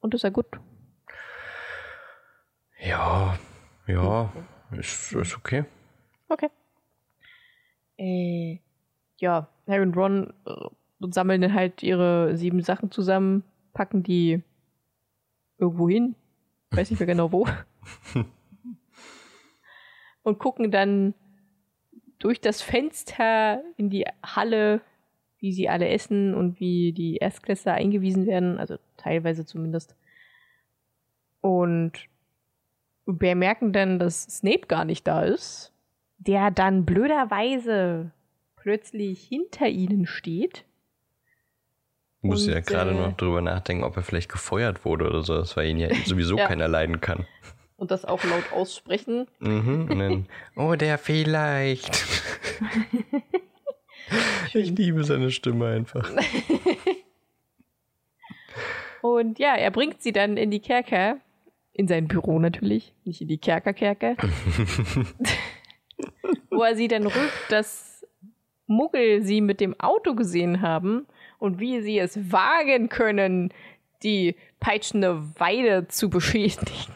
[0.00, 0.46] Und ist er gut?
[2.78, 3.38] Ja.
[3.86, 4.32] Ja.
[4.72, 5.64] Ist, ist okay.
[6.28, 6.50] Okay.
[7.96, 8.58] Äh,
[9.18, 10.68] ja, Harry und Ron äh,
[11.12, 14.42] sammeln dann halt ihre sieben Sachen zusammen, packen die
[15.58, 16.16] irgendwo hin.
[16.70, 17.46] Weiß nicht mehr genau wo.
[20.24, 21.14] und gucken dann
[22.18, 24.80] durch das Fenster in die Halle,
[25.38, 29.94] wie sie alle essen und wie die Erstklässler eingewiesen werden, also teilweise zumindest.
[31.40, 31.92] Und
[33.06, 35.72] wir merken dann, dass Snape gar nicht da ist,
[36.16, 38.10] der dann blöderweise
[38.56, 40.64] plötzlich hinter ihnen steht.
[42.22, 45.68] Muss ja gerade äh, noch drüber nachdenken, ob er vielleicht gefeuert wurde oder so, weil
[45.68, 46.46] ihn ja sowieso Ja.
[46.48, 47.26] keiner leiden kann.
[47.76, 49.26] Und das auch laut aussprechen.
[49.40, 49.88] Mhm.
[49.90, 52.04] Und dann, oh, der vielleicht.
[54.54, 56.10] ich liebe seine Stimme einfach.
[59.02, 61.18] Und ja, er bringt sie dann in die Kerker.
[61.74, 64.16] In sein Büro natürlich, nicht in die Kerkerkerker.
[66.50, 68.06] Wo er sie dann rügt, dass
[68.66, 71.06] Muggel sie mit dem Auto gesehen haben
[71.38, 73.52] und wie sie es wagen können,
[74.02, 76.94] die peitschende Weide zu beschädigen.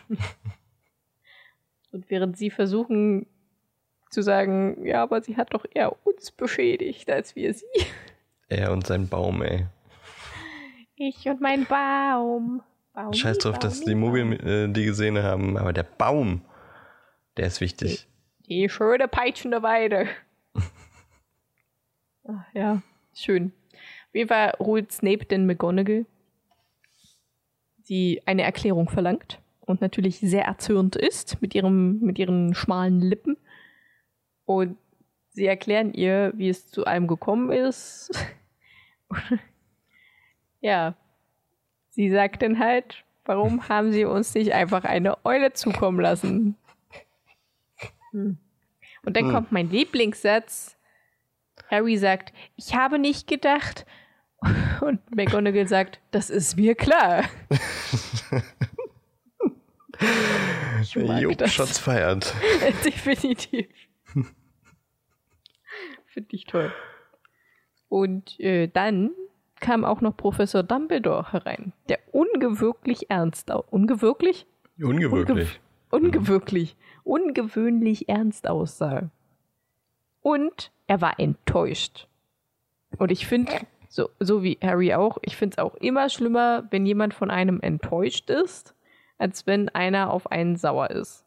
[1.99, 3.27] Und während sie versuchen
[4.09, 7.67] zu sagen, ja, aber sie hat doch eher uns beschädigt, als wir sie.
[8.49, 9.67] Er und sein Baum, ey.
[10.95, 12.63] Ich und mein Baum.
[12.93, 16.43] Baumi, Scheiß drauf, dass die Muggel äh, die gesehen haben, aber der Baum,
[17.37, 18.07] der ist wichtig.
[18.49, 20.07] Die schöne peitschende Weide.
[20.55, 22.81] Ach, ja,
[23.13, 23.51] schön.
[24.13, 26.07] Jeden Fall holt Snape den McGonagall,
[27.89, 33.37] die eine Erklärung verlangt und natürlich sehr erzürnt ist mit, ihrem, mit ihren schmalen Lippen.
[34.47, 34.79] Und
[35.31, 38.11] sie erklären ihr, wie es zu allem gekommen ist.
[40.61, 40.95] ja,
[41.91, 46.57] sie sagt dann halt, warum haben sie uns nicht einfach eine Eule zukommen lassen?
[48.13, 48.39] Hm.
[49.05, 49.33] Und dann Hm.
[49.33, 50.77] kommt mein Lieblingssatz.
[51.71, 53.85] Harry sagt, ich habe nicht gedacht.
[54.81, 57.25] Und McGonagall sagt, das ist mir klar.
[60.81, 61.53] Ich mag Jupp, das.
[61.53, 62.35] Schatz feiert.
[62.85, 63.67] Definitiv.
[66.07, 66.73] Finde ich toll.
[67.89, 69.11] Und äh, dann
[69.61, 74.47] kam auch noch Professor Dumbledore herein, der ungewöhnlich ernst, ungewöhnlich?
[74.81, 75.61] Ungewöhnlich.
[75.91, 79.11] Ungewöhnlich, ungewöhnlich ernst aussah.
[80.21, 82.09] Und er war enttäuscht.
[82.99, 83.53] Und ich finde,
[83.89, 87.61] so, so wie Harry auch, ich finde es auch immer schlimmer, wenn jemand von einem
[87.61, 88.75] enttäuscht ist,
[89.19, 91.25] als wenn einer auf einen sauer ist.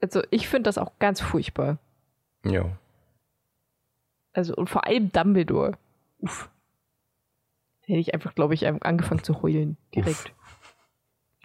[0.00, 1.78] Also ich finde das auch ganz furchtbar.
[2.44, 2.70] Ja.
[4.32, 5.72] Also und vor allem Dumbledore.
[6.20, 6.48] Uff.
[7.82, 9.76] Hätte ich einfach, glaube ich, angefangen zu heulen.
[9.94, 10.32] Direkt.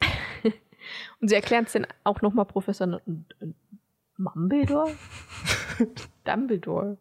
[1.22, 3.00] und sie erklären es dann auch nochmal Professor
[4.18, 4.96] Mumbledore?
[6.24, 6.98] Dumbledore.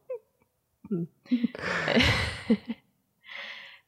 [0.89, 1.09] Hm.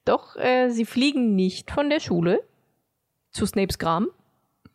[0.05, 2.43] Doch, äh, sie fliegen nicht von der Schule
[3.33, 4.09] zu Snapes Gram.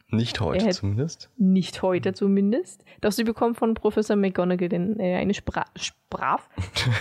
[0.10, 1.30] Nicht heute zumindest.
[1.38, 2.84] Nicht heute zumindest.
[3.02, 6.40] Doch sie bekommen von Professor McGonagall den, äh, eine Spra Eine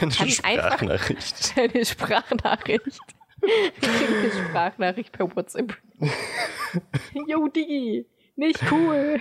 [0.03, 1.55] einfach- Sprachnachricht.
[1.57, 2.99] eine Sprachnachricht.
[3.43, 5.77] eine Sprachnachricht per WhatsApp.
[7.29, 9.21] Yo, Digi, nicht cool.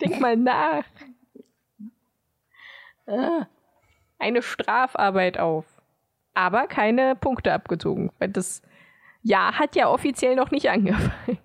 [0.00, 0.84] Denk mal nach.
[3.06, 3.46] Ah,
[4.18, 5.64] eine Strafarbeit auf.
[6.34, 8.12] Aber keine Punkte abgezogen.
[8.20, 8.62] Weil das
[9.22, 11.38] Jahr hat ja offiziell noch nicht angefangen.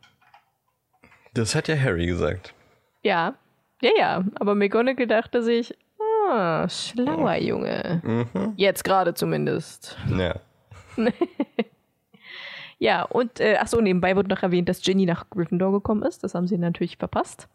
[1.34, 2.54] Das hat ja Harry gesagt.
[3.04, 3.36] Ja,
[3.82, 4.24] ja, ja.
[4.36, 5.76] Aber McGonagall dachte sich,
[6.30, 8.02] ah, schlauer Junge.
[8.04, 8.54] Mhm.
[8.56, 9.98] Jetzt gerade zumindest.
[10.18, 10.40] Ja.
[12.80, 16.24] Ja, und äh, ach so, nebenbei wird noch erwähnt, dass Ginny nach Gryffindor gekommen ist.
[16.24, 17.48] Das haben sie natürlich verpasst.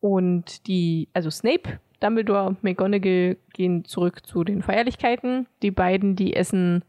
[0.00, 5.46] Und die, also Snape, Dumbledore, McGonagall gehen zurück zu den Feierlichkeiten.
[5.62, 6.84] Die beiden, die essen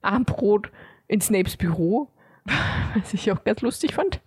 [0.00, 0.70] Abendbrot
[1.14, 2.10] in Snapes Büro,
[2.94, 4.20] was ich auch ganz lustig fand.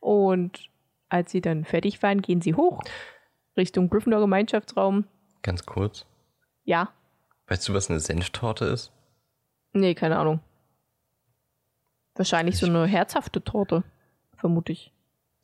[0.00, 0.70] Und
[1.10, 2.82] als sie dann fertig waren, gehen sie hoch
[3.56, 5.04] Richtung Gryffindor Gemeinschaftsraum.
[5.42, 6.06] Ganz kurz.
[6.64, 6.92] Ja.
[7.48, 8.92] Weißt du, was eine Senftorte ist?
[9.72, 10.40] Nee, keine Ahnung.
[12.14, 13.84] Wahrscheinlich so eine herzhafte Torte,
[14.36, 14.92] vermute ich.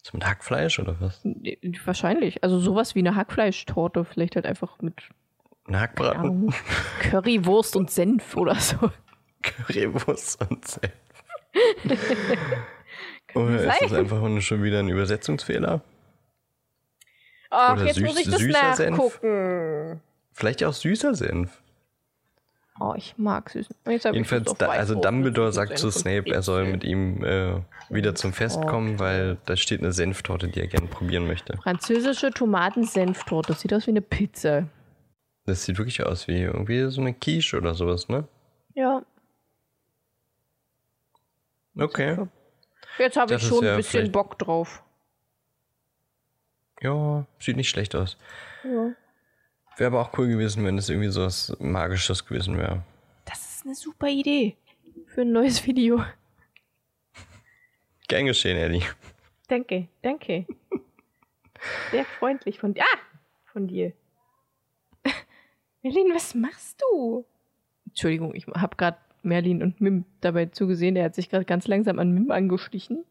[0.02, 1.20] So mit Hackfleisch oder was?
[1.24, 2.42] Nee, Wahrscheinlich.
[2.42, 5.02] Also sowas wie eine Hackfleischtorte, vielleicht halt einfach mit
[5.66, 6.20] Ein keine Hackbraten?
[6.20, 6.54] Ahnung,
[7.00, 8.90] Currywurst und Senf oder so.
[9.44, 10.92] Currywurst und Senf.
[13.35, 15.80] Oder ist das einfach schon wieder ein Übersetzungsfehler?
[17.50, 18.96] Ach, Oder jetzt süß- muss ich das süßer Senf?
[18.96, 20.00] nachgucken.
[20.33, 21.61] Vielleicht auch süßer Senf.
[22.80, 23.68] Oh, ich mag süß.
[23.87, 27.61] Jetzt hab ich Jedenfalls, da, also Dumbledore sagt zu Snape, er soll mit ihm äh,
[27.88, 31.57] wieder zum Fest kommen, weil da steht eine Senftorte, die er gerne probieren möchte.
[31.59, 33.52] Französische Tomaten-Senftorte.
[33.52, 34.66] Das sieht aus wie eine Pizza.
[35.46, 38.26] Das sieht wirklich aus wie irgendwie so eine Quiche oder sowas, ne?
[38.74, 39.02] Ja.
[41.76, 42.26] Okay.
[42.98, 44.82] Jetzt habe ich schon ja ein bisschen vielleicht- Bock drauf.
[46.80, 48.16] Ja, sieht nicht schlecht aus.
[48.62, 48.92] Ja.
[49.76, 52.82] Wäre aber auch cool gewesen, wenn es irgendwie so was Magisches gewesen wäre.
[53.24, 54.56] Das ist eine super Idee
[55.06, 56.04] für ein neues Video.
[58.08, 58.84] Gern geschehen, Eddie.
[59.48, 60.46] Danke, danke.
[61.90, 62.82] Sehr freundlich von dir.
[62.82, 62.98] Ah!
[63.52, 63.92] Von dir.
[65.82, 67.24] Merlin, was machst du?
[67.87, 70.94] Entschuldigung, ich habe gerade Merlin und Mim dabei zugesehen.
[70.94, 73.04] Der hat sich gerade ganz langsam an Mim angeschlichen.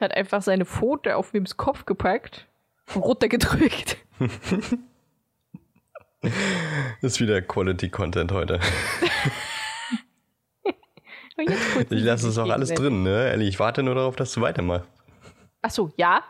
[0.00, 2.48] Hat einfach seine Pfote auf Mims Kopf gepackt
[2.94, 3.96] und runtergedrückt.
[7.02, 8.60] Ist wieder Quality Content heute.
[11.36, 13.28] Ich lasse es auch alles drin, ne?
[13.30, 14.88] Ehrlich, ich warte nur darauf, dass du weitermachst.
[15.62, 16.22] Ach so, ja.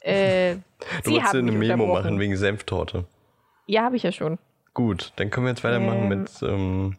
[0.00, 0.56] Äh,
[1.04, 3.04] Du haben eine Memo machen wegen Senftorte.
[3.66, 4.38] Ja, habe ich ja schon.
[4.74, 6.08] Gut, dann können wir jetzt weitermachen Ähm.
[6.08, 6.96] mit ähm,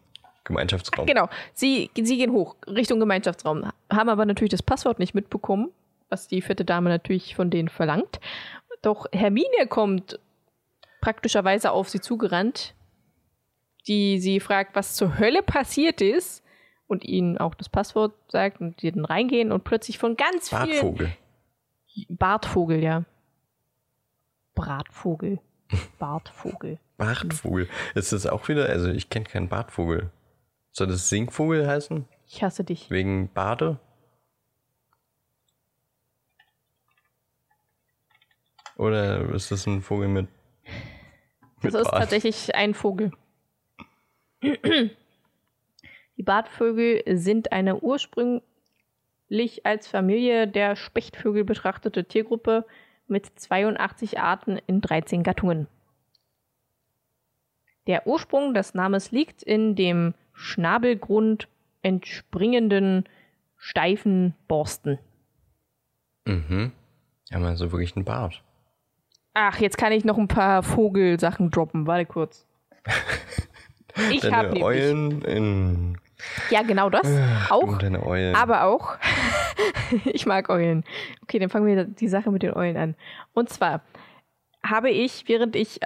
[0.50, 1.06] Gemeinschaftsraum.
[1.06, 1.28] Genau.
[1.54, 5.70] Sie, sie gehen hoch Richtung Gemeinschaftsraum, haben aber natürlich das Passwort nicht mitbekommen,
[6.08, 8.20] was die vierte Dame natürlich von denen verlangt.
[8.82, 10.18] Doch Hermine kommt
[11.00, 12.74] praktischerweise auf sie zugerannt,
[13.86, 16.42] die sie fragt, was zur Hölle passiert ist
[16.86, 20.60] und ihnen auch das Passwort sagt und die dann reingehen und plötzlich von ganz vielen
[20.60, 21.12] Bartvogel.
[22.08, 23.04] Bartvogel, ja.
[24.54, 25.38] Bratvogel.
[25.98, 26.78] Bartvogel.
[26.96, 27.68] Bartvogel.
[27.94, 30.10] Ist das auch wieder, also ich kenne keinen Bartvogel.
[30.72, 32.06] Soll das Singvogel heißen?
[32.26, 32.90] Ich hasse dich.
[32.90, 33.78] Wegen Bade?
[38.76, 40.28] Oder ist das ein Vogel mit.
[41.60, 42.02] Das mit ist Bart?
[42.02, 43.10] tatsächlich ein Vogel.
[44.42, 48.44] Die Bartvögel sind eine ursprünglich
[49.64, 52.64] als Familie der Spechtvögel betrachtete Tiergruppe
[53.06, 55.66] mit 82 Arten in 13 Gattungen.
[57.86, 61.48] Der Ursprung des Namens liegt in dem Schnabelgrund
[61.82, 63.04] entspringenden
[63.56, 64.98] steifen Borsten.
[66.26, 66.72] Mhm.
[67.28, 68.42] Ja, mal so wirklich ein Bart.
[69.34, 71.86] Ach, jetzt kann ich noch ein paar Vogelsachen droppen.
[71.86, 72.46] Warte kurz.
[74.12, 74.62] Ich habe Deine nämlich.
[74.62, 75.98] Eulen in.
[76.48, 77.06] Ja, genau das.
[77.50, 77.64] Auch.
[77.64, 78.36] Und deine Eulen.
[78.36, 78.96] Aber auch,
[80.04, 80.84] ich mag Eulen.
[81.24, 82.94] Okay, dann fangen wir die Sache mit den Eulen an.
[83.34, 83.82] Und zwar
[84.64, 85.80] habe ich, während ich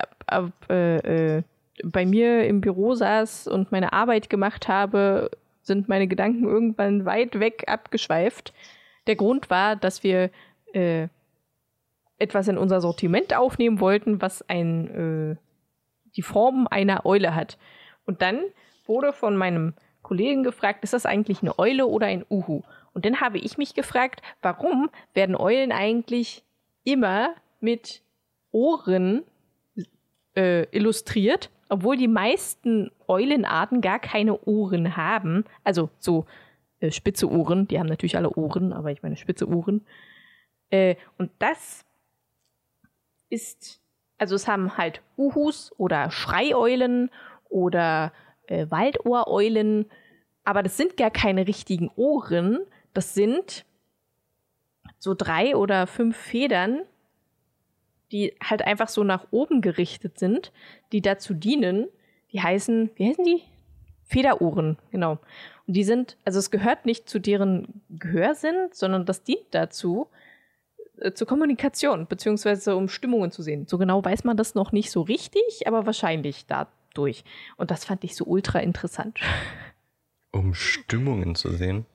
[0.68, 1.42] äh, äh,
[1.82, 5.30] bei mir im Büro saß und meine Arbeit gemacht habe,
[5.62, 8.52] sind meine Gedanken irgendwann weit weg abgeschweift.
[9.06, 10.30] Der Grund war, dass wir
[10.72, 11.08] äh,
[12.18, 15.36] etwas in unser Sortiment aufnehmen wollten, was ein, äh,
[16.16, 17.58] die Form einer Eule hat.
[18.06, 18.40] Und dann
[18.86, 22.62] wurde von meinem Kollegen gefragt, ist das eigentlich eine Eule oder ein Uhu?
[22.92, 26.44] Und dann habe ich mich gefragt, warum werden Eulen eigentlich
[26.84, 28.02] immer mit
[28.52, 29.24] Ohren
[30.36, 35.44] äh, illustriert, obwohl die meisten Eulenarten gar keine Ohren haben.
[35.62, 36.26] Also so
[36.80, 39.86] äh, spitze Ohren, die haben natürlich alle Ohren, aber ich meine spitze Ohren.
[40.70, 41.84] Äh, und das
[43.30, 43.80] ist,
[44.18, 47.10] also es haben halt Uhus oder Schreieulen
[47.48, 48.12] oder
[48.46, 49.86] äh, Waldohreulen,
[50.44, 52.60] aber das sind gar keine richtigen Ohren.
[52.92, 53.64] Das sind
[54.98, 56.82] so drei oder fünf Federn,
[58.12, 60.52] die halt einfach so nach oben gerichtet sind,
[60.92, 61.88] die dazu dienen.
[62.32, 63.42] Die heißen, wie heißen die?
[64.06, 65.18] Federohren, genau.
[65.66, 70.08] Und die sind, also es gehört nicht zu deren Gehörsinn, sondern das dient dazu,
[70.98, 73.66] äh, zur Kommunikation, beziehungsweise um Stimmungen zu sehen.
[73.66, 77.24] So genau weiß man das noch nicht so richtig, aber wahrscheinlich dadurch.
[77.56, 79.18] Und das fand ich so ultra interessant.
[80.32, 81.86] um Stimmungen zu sehen.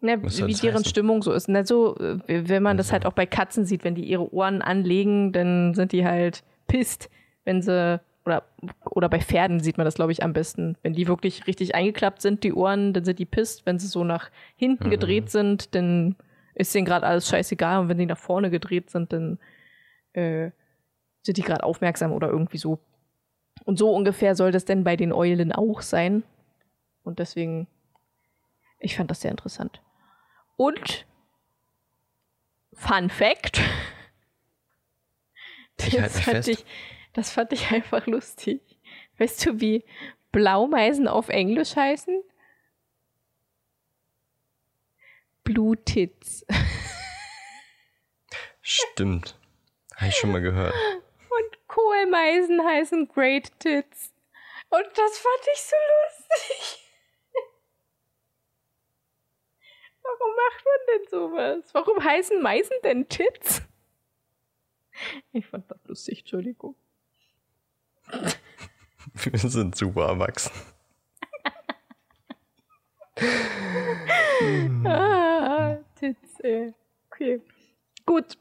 [0.00, 0.84] Ne, wie das deren heißen?
[0.86, 1.48] Stimmung so ist.
[1.48, 2.92] Ne, so, äh, wenn man das Also.
[2.94, 7.10] halt auch bei Katzen sieht, wenn die ihre Ohren anlegen, dann sind die halt pisst,
[7.44, 8.44] wenn sie, oder,
[8.90, 10.76] oder bei Pferden sieht man das, glaube ich, am besten.
[10.82, 13.66] Wenn die wirklich richtig eingeklappt sind, die Ohren, dann sind die pisst.
[13.66, 14.90] Wenn sie so nach hinten Mhm.
[14.90, 16.16] gedreht sind, dann
[16.54, 19.38] ist denen gerade alles scheißegal und wenn die nach vorne gedreht sind, dann
[20.12, 20.50] äh,
[21.22, 22.78] sind die gerade aufmerksam oder irgendwie so.
[23.64, 26.22] Und so ungefähr soll das denn bei den Eulen auch sein.
[27.04, 27.66] Und deswegen,
[28.78, 29.82] ich fand das sehr interessant.
[30.60, 31.06] Und
[32.74, 33.62] Fun Fact.
[35.78, 36.66] Das fand, ich,
[37.14, 38.60] das fand ich einfach lustig.
[39.16, 39.86] Weißt du, wie
[40.32, 42.22] Blaumeisen auf Englisch heißen?
[45.44, 46.44] Blue Tits.
[48.60, 49.38] Stimmt.
[49.96, 50.74] Habe ich schon mal gehört.
[50.74, 54.12] Und Kohlmeisen heißen Great Tits.
[54.68, 56.89] Und das fand ich so lustig.
[60.18, 61.74] Warum macht man denn sowas?
[61.74, 63.62] Warum heißen Meisen denn Tits?
[65.32, 66.74] Ich fand das lustig, Entschuldigung.
[69.14, 70.52] Wir sind super erwachsen.
[74.84, 76.74] Ah, Tits, ey.
[77.10, 77.40] Okay.
[78.06, 78.36] Gut.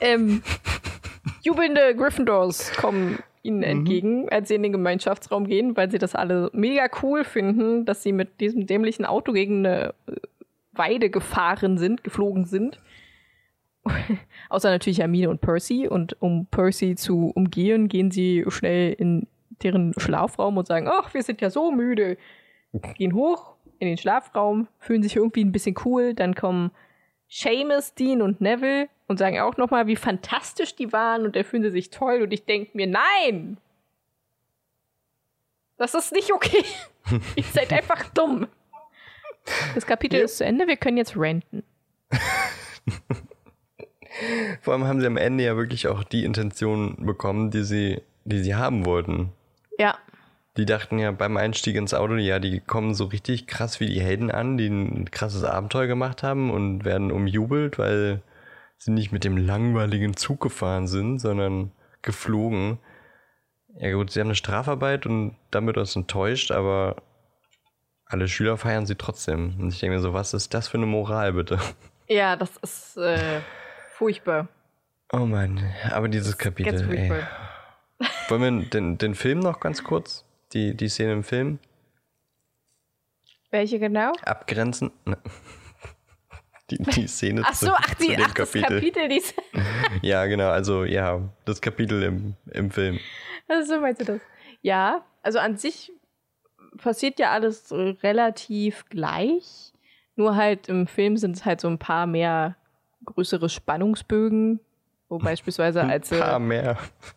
[0.00, 0.42] Ähm,
[1.42, 6.50] jubelnde Gryffindors kommen ihnen entgegen, als sie in den Gemeinschaftsraum gehen, weil sie das alle
[6.52, 10.16] mega cool finden, dass sie mit diesem dämlichen Auto gegen eine äh,
[10.78, 12.80] Weide gefahren sind, geflogen sind.
[14.48, 15.88] Außer natürlich Hermine und Percy.
[15.88, 19.26] Und um Percy zu umgehen, gehen sie schnell in
[19.62, 22.18] deren Schlafraum und sagen, ach, wir sind ja so müde.
[22.96, 26.14] Gehen hoch in den Schlafraum, fühlen sich irgendwie ein bisschen cool.
[26.14, 26.70] Dann kommen
[27.28, 31.62] Seamus, Dean und Neville und sagen auch nochmal, wie fantastisch die waren und da fühlen
[31.62, 32.22] sie sich toll.
[32.22, 33.58] Und ich denke mir, nein!
[35.78, 36.64] Das ist nicht okay.
[37.36, 38.46] Ihr seid einfach dumm.
[39.74, 40.24] Das Kapitel Ja.
[40.24, 41.62] ist zu Ende, wir können jetzt renten.
[44.62, 48.38] Vor allem haben sie am Ende ja wirklich auch die Intention bekommen, die sie, die
[48.40, 49.32] sie haben wollten.
[49.78, 49.96] Ja,
[50.56, 54.00] Die dachten ja beim Einstieg ins Auto, ja, die kommen so richtig krass wie die
[54.00, 58.22] Helden an, die ein krasses Abenteuer gemacht haben und werden umjubelt, weil
[58.78, 62.78] sie nicht mit dem langweiligen Zug gefahren sind, sondern geflogen.
[63.78, 66.96] Ja gut, sie haben eine Strafarbeit und damit das enttäuscht, aber
[68.06, 69.54] alle Schüler feiern sie trotzdem.
[69.58, 71.58] Und ich denke mir so, was ist das für eine Moral, bitte?
[72.08, 73.40] ja, das ist äh,
[73.92, 74.48] furchtbar.
[75.12, 77.12] Oh Mann, aber dieses Kapitel, ey.
[78.28, 80.24] Wollen wir den, den Film noch ganz kurz?
[80.52, 81.58] Die, die Szene im Film?
[83.50, 84.12] Welche genau?
[84.22, 84.90] abgrenzen?
[85.04, 85.18] Ne.
[86.68, 88.80] Die, die Szene Ach so, zu, ach, zu die, dem ach das Kapitel.
[88.80, 89.22] Kapitel, die
[90.02, 92.98] Ja, genau, also ja, das Kapitel im, im Film.
[93.46, 94.20] Also so meinst du das?
[94.62, 95.92] Ja, also an sich
[96.76, 99.72] passiert ja alles so relativ gleich.
[100.16, 102.56] Nur halt im Film sind es halt so ein paar mehr
[103.04, 104.60] größere Spannungsbögen.
[105.08, 106.20] Wo beispielsweise als sie,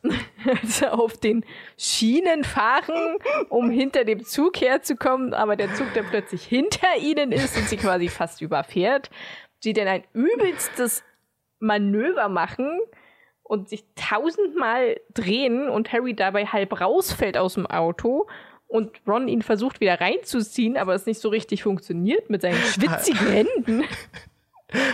[0.46, 1.44] als sie auf den
[1.78, 3.18] Schienen fahren,
[3.50, 7.78] um hinter dem Zug herzukommen, aber der Zug dann plötzlich hinter ihnen ist und sie
[7.78, 9.10] quasi fast überfährt,
[9.60, 11.04] sie dann ein übelstes
[11.60, 12.80] Manöver machen
[13.44, 18.28] und sich tausendmal drehen und Harry dabei halb rausfällt aus dem Auto
[18.70, 23.28] und Ron ihn versucht wieder reinzuziehen, aber es nicht so richtig funktioniert mit seinen schwitzigen
[23.32, 23.84] Händen.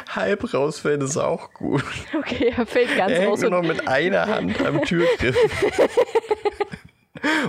[0.09, 1.83] Halb rausfällt ist auch gut.
[2.17, 5.35] Okay, er fällt ganz Er raus nur und noch mit einer Hand am Türgriff.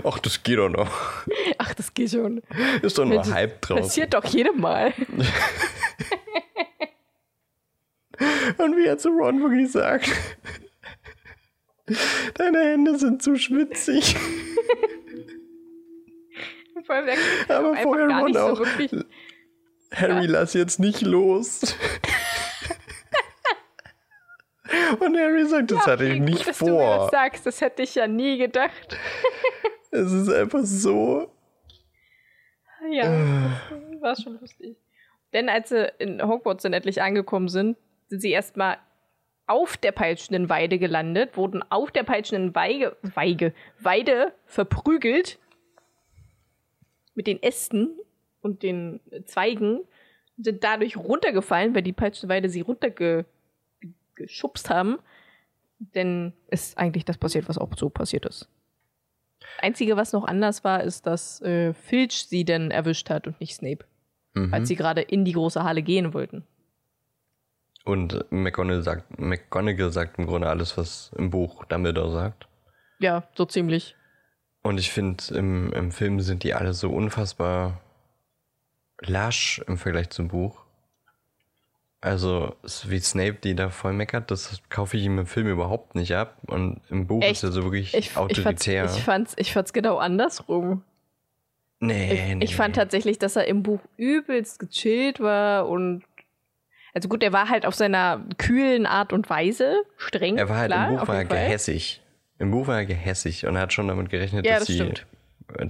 [0.04, 0.90] Ach, das geht doch noch.
[1.58, 2.40] ach, das geht schon.
[2.82, 3.82] Ist doch nur Das halb draußen.
[3.82, 4.94] Passiert doch jedem Mal.
[8.56, 10.10] Und wie er zu Ron wirklich sagt,
[12.34, 14.16] deine Hände sind zu schwitzig.
[16.86, 18.56] Vor kriegt Aber vorher Ron nicht auch.
[18.56, 18.90] so wirklich.
[19.94, 21.60] Harry, lass jetzt nicht los.
[24.98, 27.08] Und Harry sagt, das hatte ich nicht gut, dass du mir das vor.
[27.10, 28.96] sagst, das hätte ich ja nie gedacht.
[29.92, 31.32] Es ist einfach so.
[32.90, 33.04] Ja,
[33.70, 34.76] das war schon lustig.
[35.32, 37.76] Denn als sie in Hogwarts dann endlich angekommen sind,
[38.08, 38.78] sind sie erstmal
[39.46, 45.38] auf der peitschenden Weide gelandet, wurden auf der peitschenden Weige, Weige, Weide verprügelt
[47.16, 47.90] mit den Ästen
[48.42, 49.80] und den Zweigen,
[50.38, 54.98] sind dadurch runtergefallen, weil die peitschende Weide sie runtergeschubst haben.
[55.78, 58.48] Denn ist eigentlich das passiert, was auch so passiert ist.
[59.58, 63.54] Einzige, was noch anders war, ist, dass äh, Filch sie denn erwischt hat und nicht
[63.56, 63.84] Snape,
[64.34, 64.54] Mhm.
[64.54, 66.44] als sie gerade in die große Halle gehen wollten.
[67.84, 72.48] Und McGonagall sagt, McGonagall sagt im Grunde alles, was im Buch Dumbledore sagt.
[72.98, 73.94] Ja, so ziemlich.
[74.66, 77.80] Und ich finde, im, im Film sind die alle so unfassbar
[79.00, 80.58] lasch im Vergleich zum Buch.
[82.00, 82.56] Also,
[82.88, 86.38] wie Snape die da voll meckert, das kaufe ich ihm im Film überhaupt nicht ab.
[86.48, 87.34] Und im Buch Echt?
[87.34, 88.84] ist er so wirklich Ich, ich, fand's, autoritär.
[88.86, 90.82] ich, fand's, ich fand's genau andersrum.
[91.78, 96.02] nee, Ich, nee, ich fand tatsächlich, dass er im Buch übelst gechillt war und
[96.92, 100.36] Also gut, er war halt auf seiner kühlen Art und Weise streng.
[100.36, 102.02] Er war halt klar, im Buch war er gehässig.
[102.38, 105.06] Im Buch war er gehässig und hat schon damit gerechnet, Ja, dass, das sie, stimmt.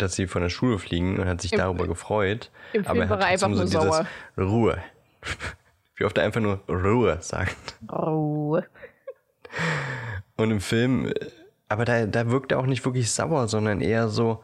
[0.00, 2.50] dass sie von der Schule fliegen und hat sich Im- darüber gefreut.
[2.72, 4.04] im Film aber er war er einfach so nur dieses
[4.36, 4.78] Ruhe.
[5.96, 7.56] Wie oft er einfach nur Ruhe sagt.
[7.88, 8.60] Oh.
[10.36, 11.12] Und im Film,
[11.68, 14.42] aber da, da wirkt er auch nicht wirklich sauer, sondern eher so,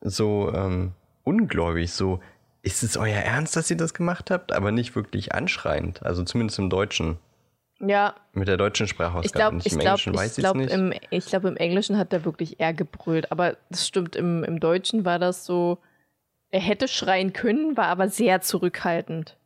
[0.00, 0.92] so ähm,
[1.24, 2.20] ungläubig, so,
[2.62, 4.52] ist es euer Ernst, dass ihr das gemacht habt?
[4.52, 7.18] Aber nicht wirklich anschreiend, also zumindest im Deutschen.
[7.80, 9.24] Ja, Mit der deutschen Sprachausgabe.
[9.24, 12.60] ich glaube, ich im glaube, ich glaube, im, ich glaube, im Englischen hat er wirklich
[12.60, 13.32] eher gebrüllt.
[13.32, 15.78] Aber das stimmt, im, im Deutschen war das so,
[16.50, 19.36] er hätte schreien können, war aber sehr zurückhaltend.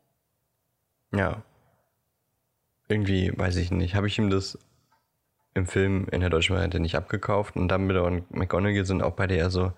[1.12, 1.42] Ja.
[2.88, 4.58] Irgendwie, weiß ich nicht, habe ich ihm das
[5.54, 9.36] im Film in der deutschen Variante nicht abgekauft und Dumbledore und McGonagall sind auch beide
[9.36, 9.72] eher so,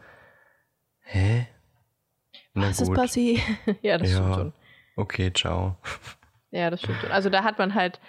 [1.01, 1.47] hä?
[2.55, 3.43] Na Was ist gut, passiert?
[3.83, 4.53] ja, das stimmt ja, schon.
[4.97, 5.77] okay, ciao.
[6.51, 7.11] Ja, das stimmt schon.
[7.11, 8.01] Also da hat man halt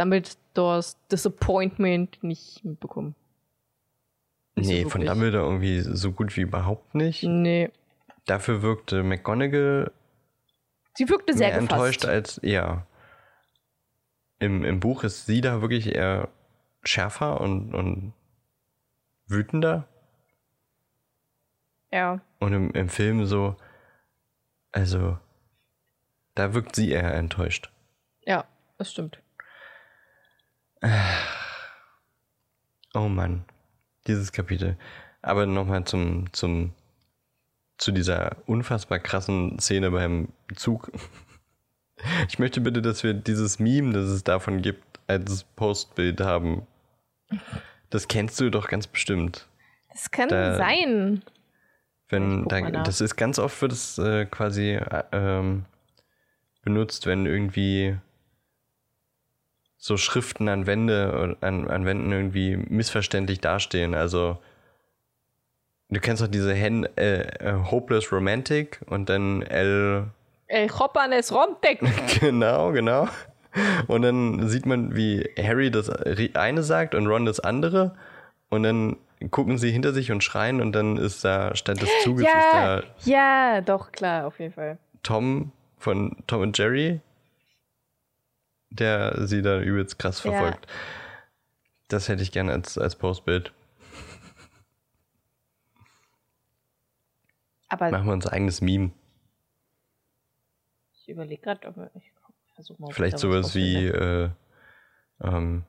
[0.00, 3.14] Dumbledores Disappointment nicht mitbekommen.
[4.56, 5.04] Nicht so nee, von.
[5.04, 7.22] Dumbledore irgendwie so gut wie überhaupt nicht.
[7.22, 7.70] Nee.
[8.26, 9.92] Dafür wirkte McGonagall
[10.94, 12.38] Sie wirkte sehr mehr enttäuscht gefasst.
[12.38, 12.86] als, ja.
[14.38, 16.28] Im, Im Buch ist sie da wirklich eher
[16.82, 18.14] schärfer und, und
[19.26, 19.86] wütender.
[21.92, 22.20] Ja.
[22.38, 23.56] Und im, im Film so,
[24.72, 25.18] also,
[26.34, 27.70] da wirkt sie eher enttäuscht.
[28.22, 28.44] Ja,
[28.78, 29.20] das stimmt.
[32.94, 33.44] Oh Mann,
[34.08, 34.76] dieses Kapitel.
[35.22, 36.72] Aber nochmal zum, zum,
[37.78, 40.90] zu dieser unfassbar krassen Szene beim Zug.
[42.30, 46.66] Ich möchte bitte, dass wir dieses Meme, das es davon gibt, als Postbild haben.
[47.90, 49.46] Das kennst du doch ganz bestimmt.
[49.92, 51.22] Das kann Da- sein.
[52.08, 55.66] Wenn da, das ist ganz oft wird es äh, quasi äh, ähm,
[56.62, 57.98] benutzt, wenn irgendwie
[59.82, 63.94] so Schriften an Wände oder an, an Wänden irgendwie missverständlich dastehen.
[63.94, 64.38] Also
[65.88, 70.04] du kennst doch diese Hen äh, äh, Hopeless Romantic und dann L
[70.48, 71.80] El Chopanes Romtek.
[72.20, 73.08] genau, genau.
[73.86, 75.88] Und dann sieht man, wie Harry das
[76.34, 77.96] eine sagt und Ron das andere.
[78.50, 78.96] Und dann
[79.30, 82.76] gucken sie hinter sich und schreien und dann ist da statt des Zuges ist Ja,
[82.80, 84.78] da ja, doch, klar, auf jeden Fall.
[85.02, 87.00] Tom von Tom und Jerry,
[88.70, 90.30] der sie da übelst krass Ja.
[90.32, 90.66] verfolgt.
[91.88, 93.52] Das hätte ich gerne als, als Postbild.
[97.68, 98.90] Aber Machen wir unser eigenes Meme.
[100.92, 102.12] ich überlege gerade, ob wir- ich
[102.54, 102.92] versuche mal.
[102.92, 104.30] Vielleicht sowas wie äh,
[105.22, 105.64] ähm,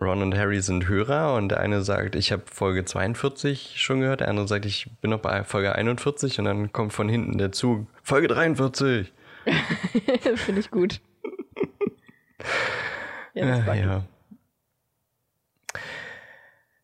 [0.00, 4.20] Ron und Harry sind Hörer und der eine sagt, ich habe Folge 42 schon gehört,
[4.20, 7.50] der andere sagt, ich bin noch bei Folge 41 und dann kommt von hinten der
[7.52, 9.12] Zug, Folge 43.
[10.36, 11.00] Finde ich gut.
[13.34, 13.80] Ja, ich.
[13.80, 14.04] ja.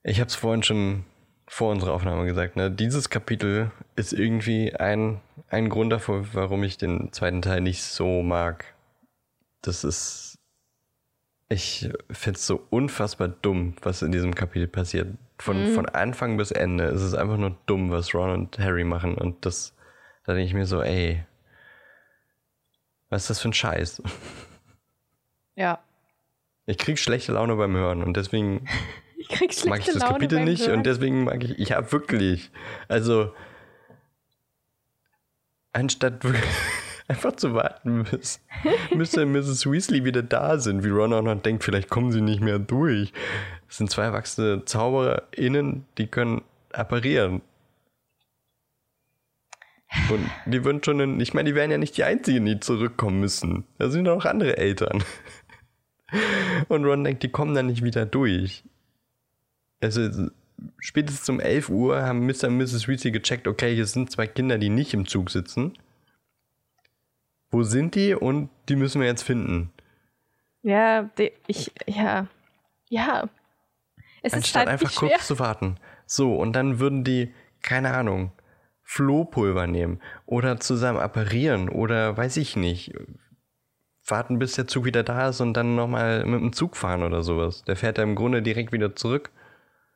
[0.02, 1.04] Ich habe es vorhin schon
[1.46, 2.56] vor unserer Aufnahme gesagt.
[2.56, 2.70] Ne?
[2.70, 8.22] Dieses Kapitel ist irgendwie ein, ein Grund dafür, warum ich den zweiten Teil nicht so
[8.22, 8.74] mag.
[9.62, 10.38] Das ist.
[11.48, 15.08] Ich finde es so unfassbar dumm, was in diesem Kapitel passiert.
[15.38, 15.74] Von, Mhm.
[15.74, 19.14] von Anfang bis Ende ist es einfach nur dumm, was Ron und Harry machen.
[19.16, 19.74] Und das,
[20.24, 21.24] da denke ich mir so, ey,
[23.10, 24.02] was ist das für ein Scheiß?
[25.56, 25.82] Ja.
[26.66, 28.66] Ich krieg schlechte Laune beim Hören und deswegen
[29.16, 30.78] Ich krieg schlechte mag ich das Laune Kapitel nicht Hören.
[30.78, 32.50] und deswegen mag ich, ja wirklich.
[32.88, 33.32] Also,
[35.72, 36.20] anstatt
[37.08, 38.40] einfach zu warten, bis
[38.90, 39.22] Mr.
[39.22, 39.70] und Mrs.
[39.70, 43.12] Weasley wieder da sind, wie Ron auch noch denkt, vielleicht kommen sie nicht mehr durch.
[43.68, 46.42] Es sind zwei erwachsene ZaubererInnen, die können
[46.72, 47.40] apparieren.
[50.10, 53.20] Und die würden schon, in, ich meine, die wären ja nicht die Einzigen, die zurückkommen
[53.20, 53.64] müssen.
[53.78, 55.04] Da sind auch andere Eltern.
[56.68, 58.64] Und Ron denkt, die kommen dann nicht wieder durch.
[59.80, 60.28] Also
[60.78, 62.48] spätestens um 11 Uhr haben Mr.
[62.48, 62.88] und Mrs.
[62.88, 65.76] Weasley gecheckt, okay, hier sind zwei Kinder, die nicht im Zug sitzen.
[67.50, 68.14] Wo sind die?
[68.14, 69.70] Und die müssen wir jetzt finden.
[70.62, 72.26] Ja, de, ich, ja.
[72.88, 73.28] Ja.
[74.22, 75.08] Es ist Anstatt halt einfach nicht schwer.
[75.10, 75.76] kurz zu warten.
[76.06, 77.32] So, und dann würden die,
[77.62, 78.32] keine Ahnung,
[78.82, 82.92] Flohpulver nehmen oder zusammen apparieren oder weiß ich nicht.
[84.06, 87.22] Warten, bis der Zug wieder da ist und dann nochmal mit dem Zug fahren oder
[87.22, 87.64] sowas.
[87.64, 89.30] Der fährt ja im Grunde direkt wieder zurück.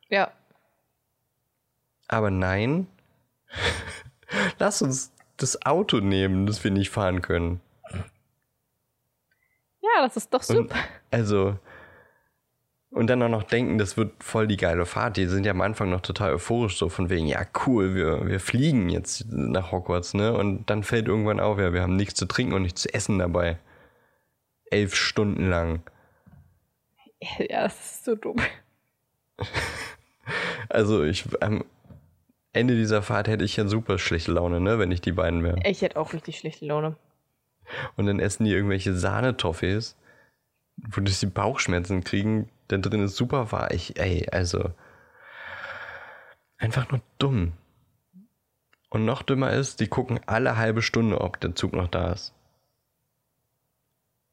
[0.09, 0.31] Ja.
[2.09, 2.87] Aber nein,
[4.59, 7.61] lass uns das Auto nehmen, das wir nicht fahren können.
[9.81, 10.77] Ja, das ist doch Und, super.
[11.11, 11.59] also,
[12.91, 15.17] und dann auch noch denken, das wird voll die geile Fahrt.
[15.19, 18.41] Die sind ja am Anfang noch total euphorisch, so von wegen, ja cool, wir, wir
[18.41, 20.35] fliegen jetzt nach Hogwarts, ne?
[20.35, 23.19] Und dann fällt irgendwann auf, ja, wir haben nichts zu trinken und nichts zu essen
[23.19, 23.59] dabei.
[24.71, 25.83] Elf Stunden lang.
[27.41, 28.37] Ja, das ist so dumm.
[30.69, 31.65] Also ich am
[32.53, 35.59] Ende dieser Fahrt hätte ich ja super schlechte Laune, ne, wenn ich die beiden wäre.
[35.65, 36.97] Ich hätte auch richtig schlechte Laune.
[37.97, 39.97] Und dann essen die irgendwelche Sahnetoffees,
[40.77, 42.51] wodurch sie Bauchschmerzen kriegen.
[42.69, 43.95] Da drin ist super weich.
[43.97, 44.71] Ey, also
[46.59, 47.53] einfach nur dumm.
[48.91, 52.35] Und noch dümmer ist, die gucken alle halbe Stunde, ob der Zug noch da ist.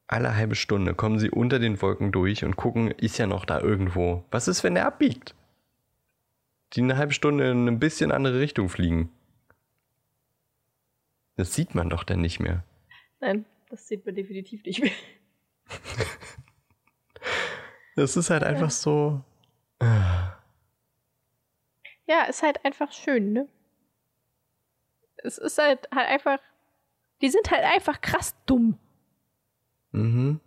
[0.08, 3.60] Alle halbe Stunde kommen sie unter den Wolken durch und gucken, ist ja noch da
[3.60, 4.24] irgendwo.
[4.30, 5.34] Was ist, wenn der abbiegt?
[6.74, 9.10] Die eine halbe Stunde in eine bisschen andere Richtung fliegen.
[11.36, 12.64] Das sieht man doch dann nicht mehr.
[13.20, 14.92] Nein, das sieht man definitiv nicht mehr.
[17.96, 19.22] Das ist halt einfach so.
[22.06, 23.48] Ja, ist halt einfach schön, ne?
[25.16, 26.38] Es ist halt, halt einfach.
[27.22, 28.78] Die sind halt einfach krass dumm.
[29.96, 30.40] Mhm.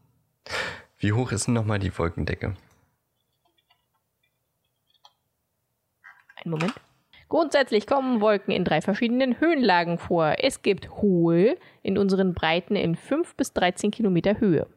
[0.99, 2.55] Wie hoch ist denn nochmal die Wolkendecke?
[6.35, 6.73] Einen Moment.
[7.29, 10.35] Grundsätzlich kommen Wolken in drei verschiedenen Höhenlagen vor.
[10.37, 14.67] Es gibt hohe in unseren Breiten in 5 bis 13 Kilometer Höhe.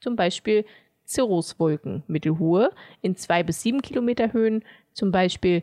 [0.00, 0.64] Zum Beispiel
[1.06, 2.72] Cirruswolken, mittelhohe
[3.02, 4.64] in 2 bis 7 Kilometer Höhen.
[4.92, 5.62] Zum Beispiel,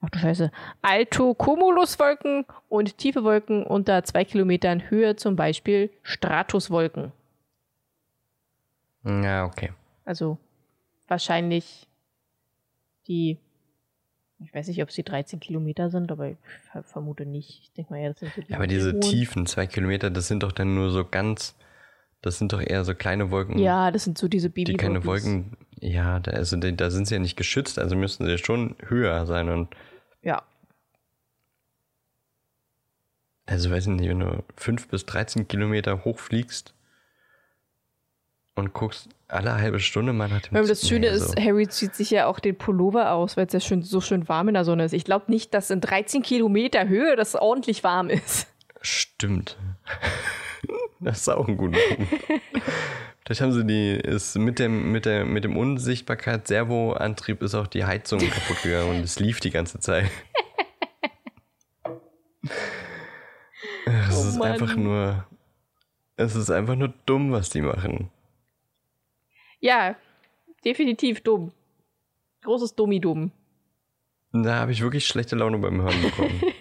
[0.00, 0.50] ach du Scheiße,
[0.80, 7.12] Altocumuluswolken und tiefe Wolken unter 2 Kilometern Höhe, zum Beispiel Stratuswolken.
[9.04, 9.72] Ja, okay.
[10.04, 10.38] Also
[11.08, 11.86] wahrscheinlich
[13.06, 13.38] die,
[14.38, 16.36] ich weiß nicht, ob es die 13 Kilometer sind, aber ich
[16.72, 17.60] ver- vermute nicht.
[17.62, 19.00] Ich denke mal, ja, das sind so die Ja, aber diese hohen.
[19.00, 21.56] tiefen zwei Kilometer, das sind doch dann nur so ganz.
[22.22, 24.78] Das sind doch eher so kleine Wolken, Ja, das sind so diese die Babywolken.
[24.94, 25.56] keine Wolken.
[25.80, 29.24] Ja, da, also, die- da sind sie ja nicht geschützt, also müssen sie schon höher
[29.24, 29.48] sein.
[29.48, 29.74] Und
[30.22, 30.42] Ja,
[33.46, 36.74] also weiß ich nicht, wenn du 5 bis 13 Kilometer hochfliegst
[38.56, 42.10] und guckst alle halbe Stunde mal nach dem Weil das Schöne ist, Harry zieht sich
[42.10, 44.84] ja auch den Pullover aus, weil es ja schön, so schön warm in der Sonne
[44.84, 44.92] ist.
[44.92, 48.48] Ich glaube nicht, dass in 13 Kilometer Höhe das ordentlich warm ist.
[48.82, 49.56] Stimmt.
[51.02, 52.12] Das ist auch ein guter Punkt.
[53.24, 57.86] Vielleicht haben sie die, ist mit dem, mit der, mit dem Unsichtbarkeit-Servoantrieb ist auch die
[57.86, 60.10] Heizung kaputt gegangen und es lief die ganze Zeit.
[63.86, 64.52] Es Oh ist Mann.
[64.52, 65.24] einfach nur,
[66.16, 68.10] es ist einfach nur dumm, was die machen.
[69.60, 69.96] Ja,
[70.64, 71.52] definitiv dumm.
[72.42, 73.30] Großes Dummi-Dumm.
[74.32, 76.40] Da habe ich wirklich schlechte Laune beim Hören bekommen.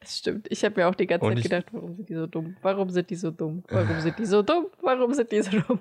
[0.00, 0.46] Das stimmt.
[0.50, 2.56] Ich habe mir auch die ganze Zeit gedacht, warum sind die so dumm?
[2.62, 3.64] Warum sind die so dumm?
[3.68, 4.66] Warum sind die so dumm?
[4.80, 5.80] Warum sind die so dumm?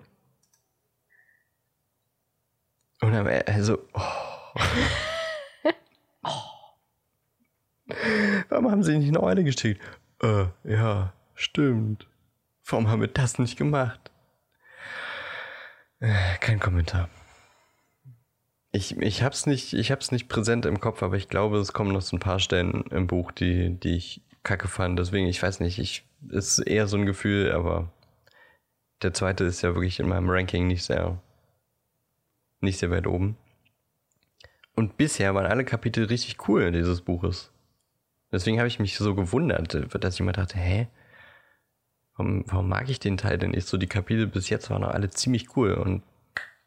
[3.01, 3.77] Und am Ende, also,
[6.23, 6.31] oh.
[8.49, 9.81] Warum haben sie nicht eine Eule geschickt?
[10.23, 12.07] Äh, ja, stimmt.
[12.65, 14.11] Warum haben wir das nicht gemacht?
[15.99, 17.09] Äh, kein Kommentar.
[18.71, 21.93] Ich, ich hab's nicht, ich hab's nicht präsent im Kopf, aber ich glaube, es kommen
[21.93, 24.99] noch so ein paar Stellen im Buch, die, die ich kacke fand.
[24.99, 27.91] Deswegen, ich weiß nicht, ich, ist eher so ein Gefühl, aber
[29.01, 31.21] der zweite ist ja wirklich in meinem Ranking nicht sehr,
[32.59, 33.37] nicht sehr weit oben.
[34.75, 37.51] Und bisher waren alle Kapitel richtig cool dieses Buches.
[38.31, 39.73] Deswegen habe ich mich so gewundert,
[40.03, 40.87] dass ich immer dachte, hä?
[42.15, 43.67] Warum, warum mag ich den Teil denn nicht?
[43.67, 46.03] So die Kapitel bis jetzt waren doch alle ziemlich cool und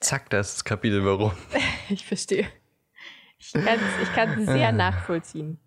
[0.00, 1.32] zack, da ist das Kapitel warum.
[1.90, 2.46] Ich verstehe.
[3.38, 5.58] Ich kann es ich kann's sehr nachvollziehen.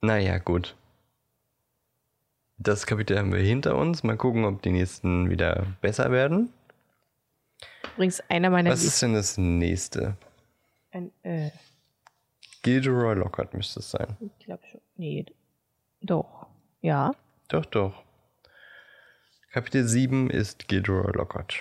[0.00, 0.76] Naja, gut.
[2.56, 4.02] Das Kapitel haben wir hinter uns.
[4.02, 6.52] Mal gucken, ob die nächsten wieder besser werden.
[7.94, 10.16] Übrigens, einer meiner Was ist denn das nächste?
[10.90, 11.50] Ein, äh,
[12.62, 14.16] Gilderoy Lockhart müsste es sein.
[14.20, 14.80] ich glaube schon.
[14.96, 15.26] Nee.
[16.00, 16.46] Doch.
[16.80, 17.14] Ja.
[17.54, 18.02] Doch, doch.
[19.52, 21.54] Kapitel 7 ist Gilderoy Lockhart.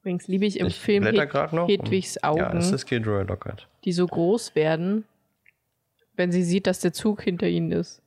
[0.00, 1.68] Übrigens liebe ich im Ich Film Hed noch.
[1.68, 3.68] Hedwigs Augen, Ja, es ist Gilderoy Lockhart.
[3.84, 5.04] die so groß werden,
[6.14, 8.02] wenn sie sieht, dass der Zug hinter ihnen ist.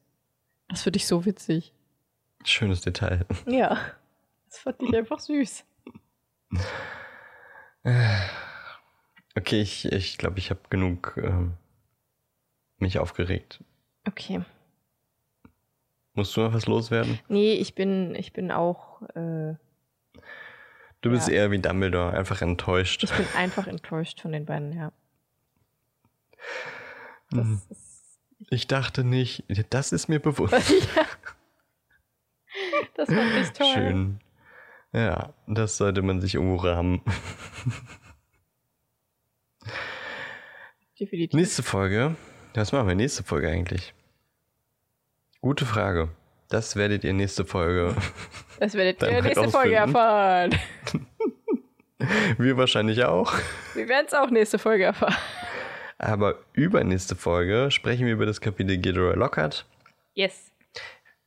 [0.68, 1.72] Das finde ich so witzig.
[2.44, 3.26] Schönes Detail.
[3.48, 3.80] Ja.
[4.50, 5.64] Das fand ich einfach süß.
[9.34, 11.54] Okay, ich glaube, ich, glaub, ich habe genug ähm,
[12.80, 13.64] mich aufgeregt.
[14.06, 14.44] Okay.
[16.16, 17.20] Musst du noch was loswerden?
[17.28, 19.56] Nee, ich bin, ich bin auch, äh,
[21.02, 21.34] Du bist Ja.
[21.36, 23.04] eher wie Dumbledore, einfach enttäuscht.
[23.04, 24.92] ich bin einfach enttäuscht von den beiden, ja.
[27.30, 27.62] Das Mhm.
[27.70, 30.54] ist, Ich dachte nicht, das ist mir bewusst.
[30.96, 31.06] ja.
[32.96, 33.68] Das fand ich toll.
[33.74, 34.20] Schön.
[34.94, 37.02] Ja, das sollte man sich irgendwo rahmen.
[41.00, 41.38] Definitiv.
[41.38, 42.16] Nächste Folge.
[42.54, 43.94] Was machen wir nächste Folge eigentlich?
[45.46, 46.10] Gute Frage.
[46.50, 47.96] das werdet ihr nächste Folge.
[48.60, 50.58] Das werdet ihr halt nächsten Folge erfahren.
[52.40, 53.32] Wir wahrscheinlich auch.
[53.76, 55.16] Wir werden es auch nächste Folge erfahren.
[56.00, 59.68] Aber übernächste Folge sprechen wir über das Kapitel Gilderoy Lockhart.
[60.16, 60.52] Yes.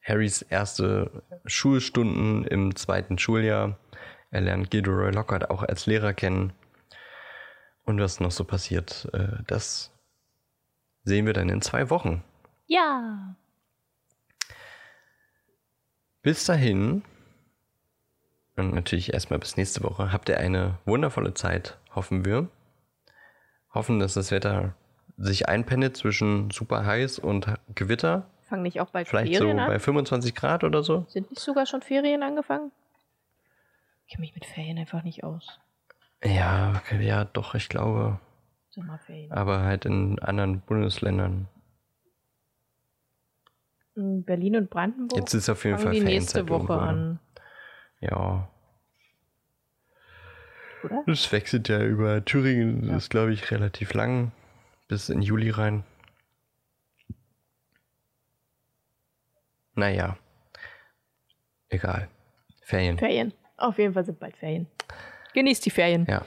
[0.03, 3.79] Harrys erste Schulstunden im zweiten Schuljahr.
[4.33, 6.53] Er lernt Gilderoy Lockhart auch als Lehrer kennen.
[7.85, 9.93] Und was noch so passiert, äh, das
[11.05, 12.25] sehen wir dann in zwei Wochen.
[12.67, 13.37] Ja.
[16.23, 17.03] Bis dahin
[18.57, 22.49] und natürlich erstmal bis nächste Woche habt ihr eine wundervolle Zeit, hoffen wir.
[23.73, 24.75] Hoffen, dass das Wetter
[25.17, 28.27] sich einpendelt zwischen super heiß und Gewitter.
[28.49, 29.69] Fangen nicht auch bald Vielleicht so Ferien an?
[29.69, 31.05] bei 25 Grad oder so.
[31.09, 32.73] Sind nicht sogar schon Ferien angefangen?
[34.07, 35.61] Ich kenne mich mit Ferien einfach nicht aus.
[36.25, 38.19] Ja, ja, doch, ich glaube.
[38.71, 39.31] Sommerferien.
[39.31, 41.47] Aber halt in anderen Bundesländern.
[43.99, 46.89] In Berlin und Brandenburg Jetzt ist auf jeden Fall die nächste Ferienzeit Woche irgendwo.
[46.89, 47.21] an.
[48.01, 48.49] Ja,
[50.85, 51.03] Oder?
[51.09, 52.97] es wechselt ja über Thüringen, Ja.
[52.97, 54.31] ist glaube ich relativ lang,
[54.87, 55.83] bis in Juli rein.
[59.75, 60.17] Naja,
[61.69, 62.09] egal.
[62.63, 62.99] Ferien.
[62.99, 63.33] Ferien.
[63.57, 64.67] Auf jeden Fall sind bald Ferien.
[65.35, 66.07] Genießt die Ferien.
[66.09, 66.25] Ja,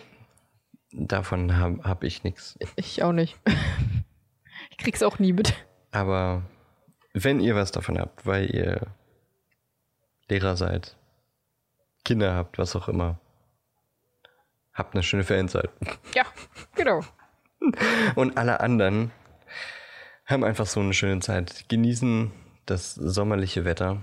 [0.91, 2.57] davon habe hab ich nichts.
[2.75, 3.39] Ich auch nicht.
[4.71, 5.53] ich krieg's auch nie mit.
[5.91, 6.43] Aber
[7.13, 8.87] wenn ihr was davon habt, weil ihr
[10.29, 10.95] Lehrer seid,
[12.05, 13.19] Kinder habt, was auch immer,
[14.73, 15.69] habt eine schöne Ferienzeit.
[16.15, 16.23] Ja,
[16.75, 17.01] genau.
[18.15, 19.11] Und alle anderen
[20.25, 21.65] haben einfach so eine schöne Zeit.
[21.69, 22.31] Genießen
[22.65, 24.01] das sommerliche Wetter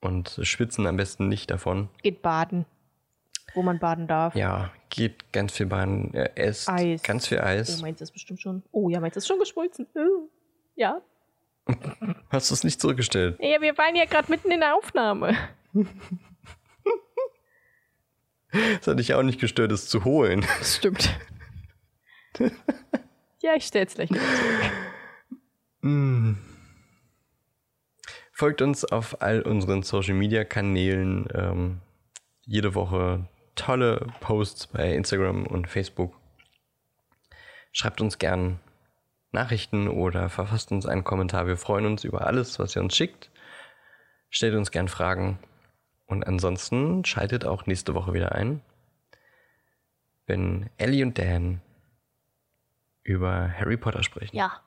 [0.00, 1.88] und schwitzen am besten nicht davon.
[2.02, 2.66] Geht baden.
[3.54, 4.34] Wo man baden darf.
[4.34, 7.02] Ja, geht ganz viel Bahn, äh, esst Eis.
[7.02, 7.80] ganz viel Oh, Eis.
[7.80, 8.62] meins ist bestimmt schon.
[8.72, 9.86] Oh ja, meins ist schon geschmolzen.
[9.94, 10.28] Oh.
[10.74, 11.00] Ja.
[12.30, 13.36] Hast du es nicht zurückgestellt?
[13.40, 15.36] Ja, wir waren ja gerade mitten in der Aufnahme.
[18.78, 20.46] Das hat dich auch nicht gestört, es zu holen.
[20.58, 21.18] Das stimmt.
[23.42, 24.72] ja, ich stell's gleich wieder zurück.
[25.82, 26.32] Mm.
[28.32, 31.28] Folgt uns auf all unseren Social Media Kanälen.
[31.34, 31.80] Ähm,
[32.46, 36.14] jede Woche tolle Posts bei Instagram und Facebook.
[37.72, 38.60] Schreibt uns gern
[39.32, 41.46] Nachrichten oder verfasst uns einen Kommentar.
[41.46, 43.30] Wir freuen uns über alles, was ihr uns schickt.
[44.30, 45.38] Stellt uns gern Fragen.
[46.06, 48.60] Und ansonsten schaltet auch nächste Woche wieder ein,
[50.26, 51.60] wenn Ellie und Dan
[53.02, 54.36] über Harry Potter sprechen.
[54.36, 54.60] Ja,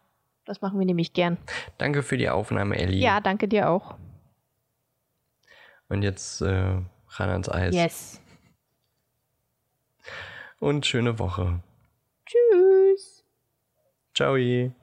[0.45, 1.37] das machen wir nämlich gern.
[1.77, 3.01] Danke für die Aufnahme, Ellie.
[3.01, 3.95] Ja, danke dir auch.
[5.87, 7.73] Und jetzt äh, ran ans Eis.
[7.73, 8.21] Yes.
[10.59, 11.61] Und schöne Woche.
[12.25, 12.68] Tschüss.
[14.19, 14.78] Ciao.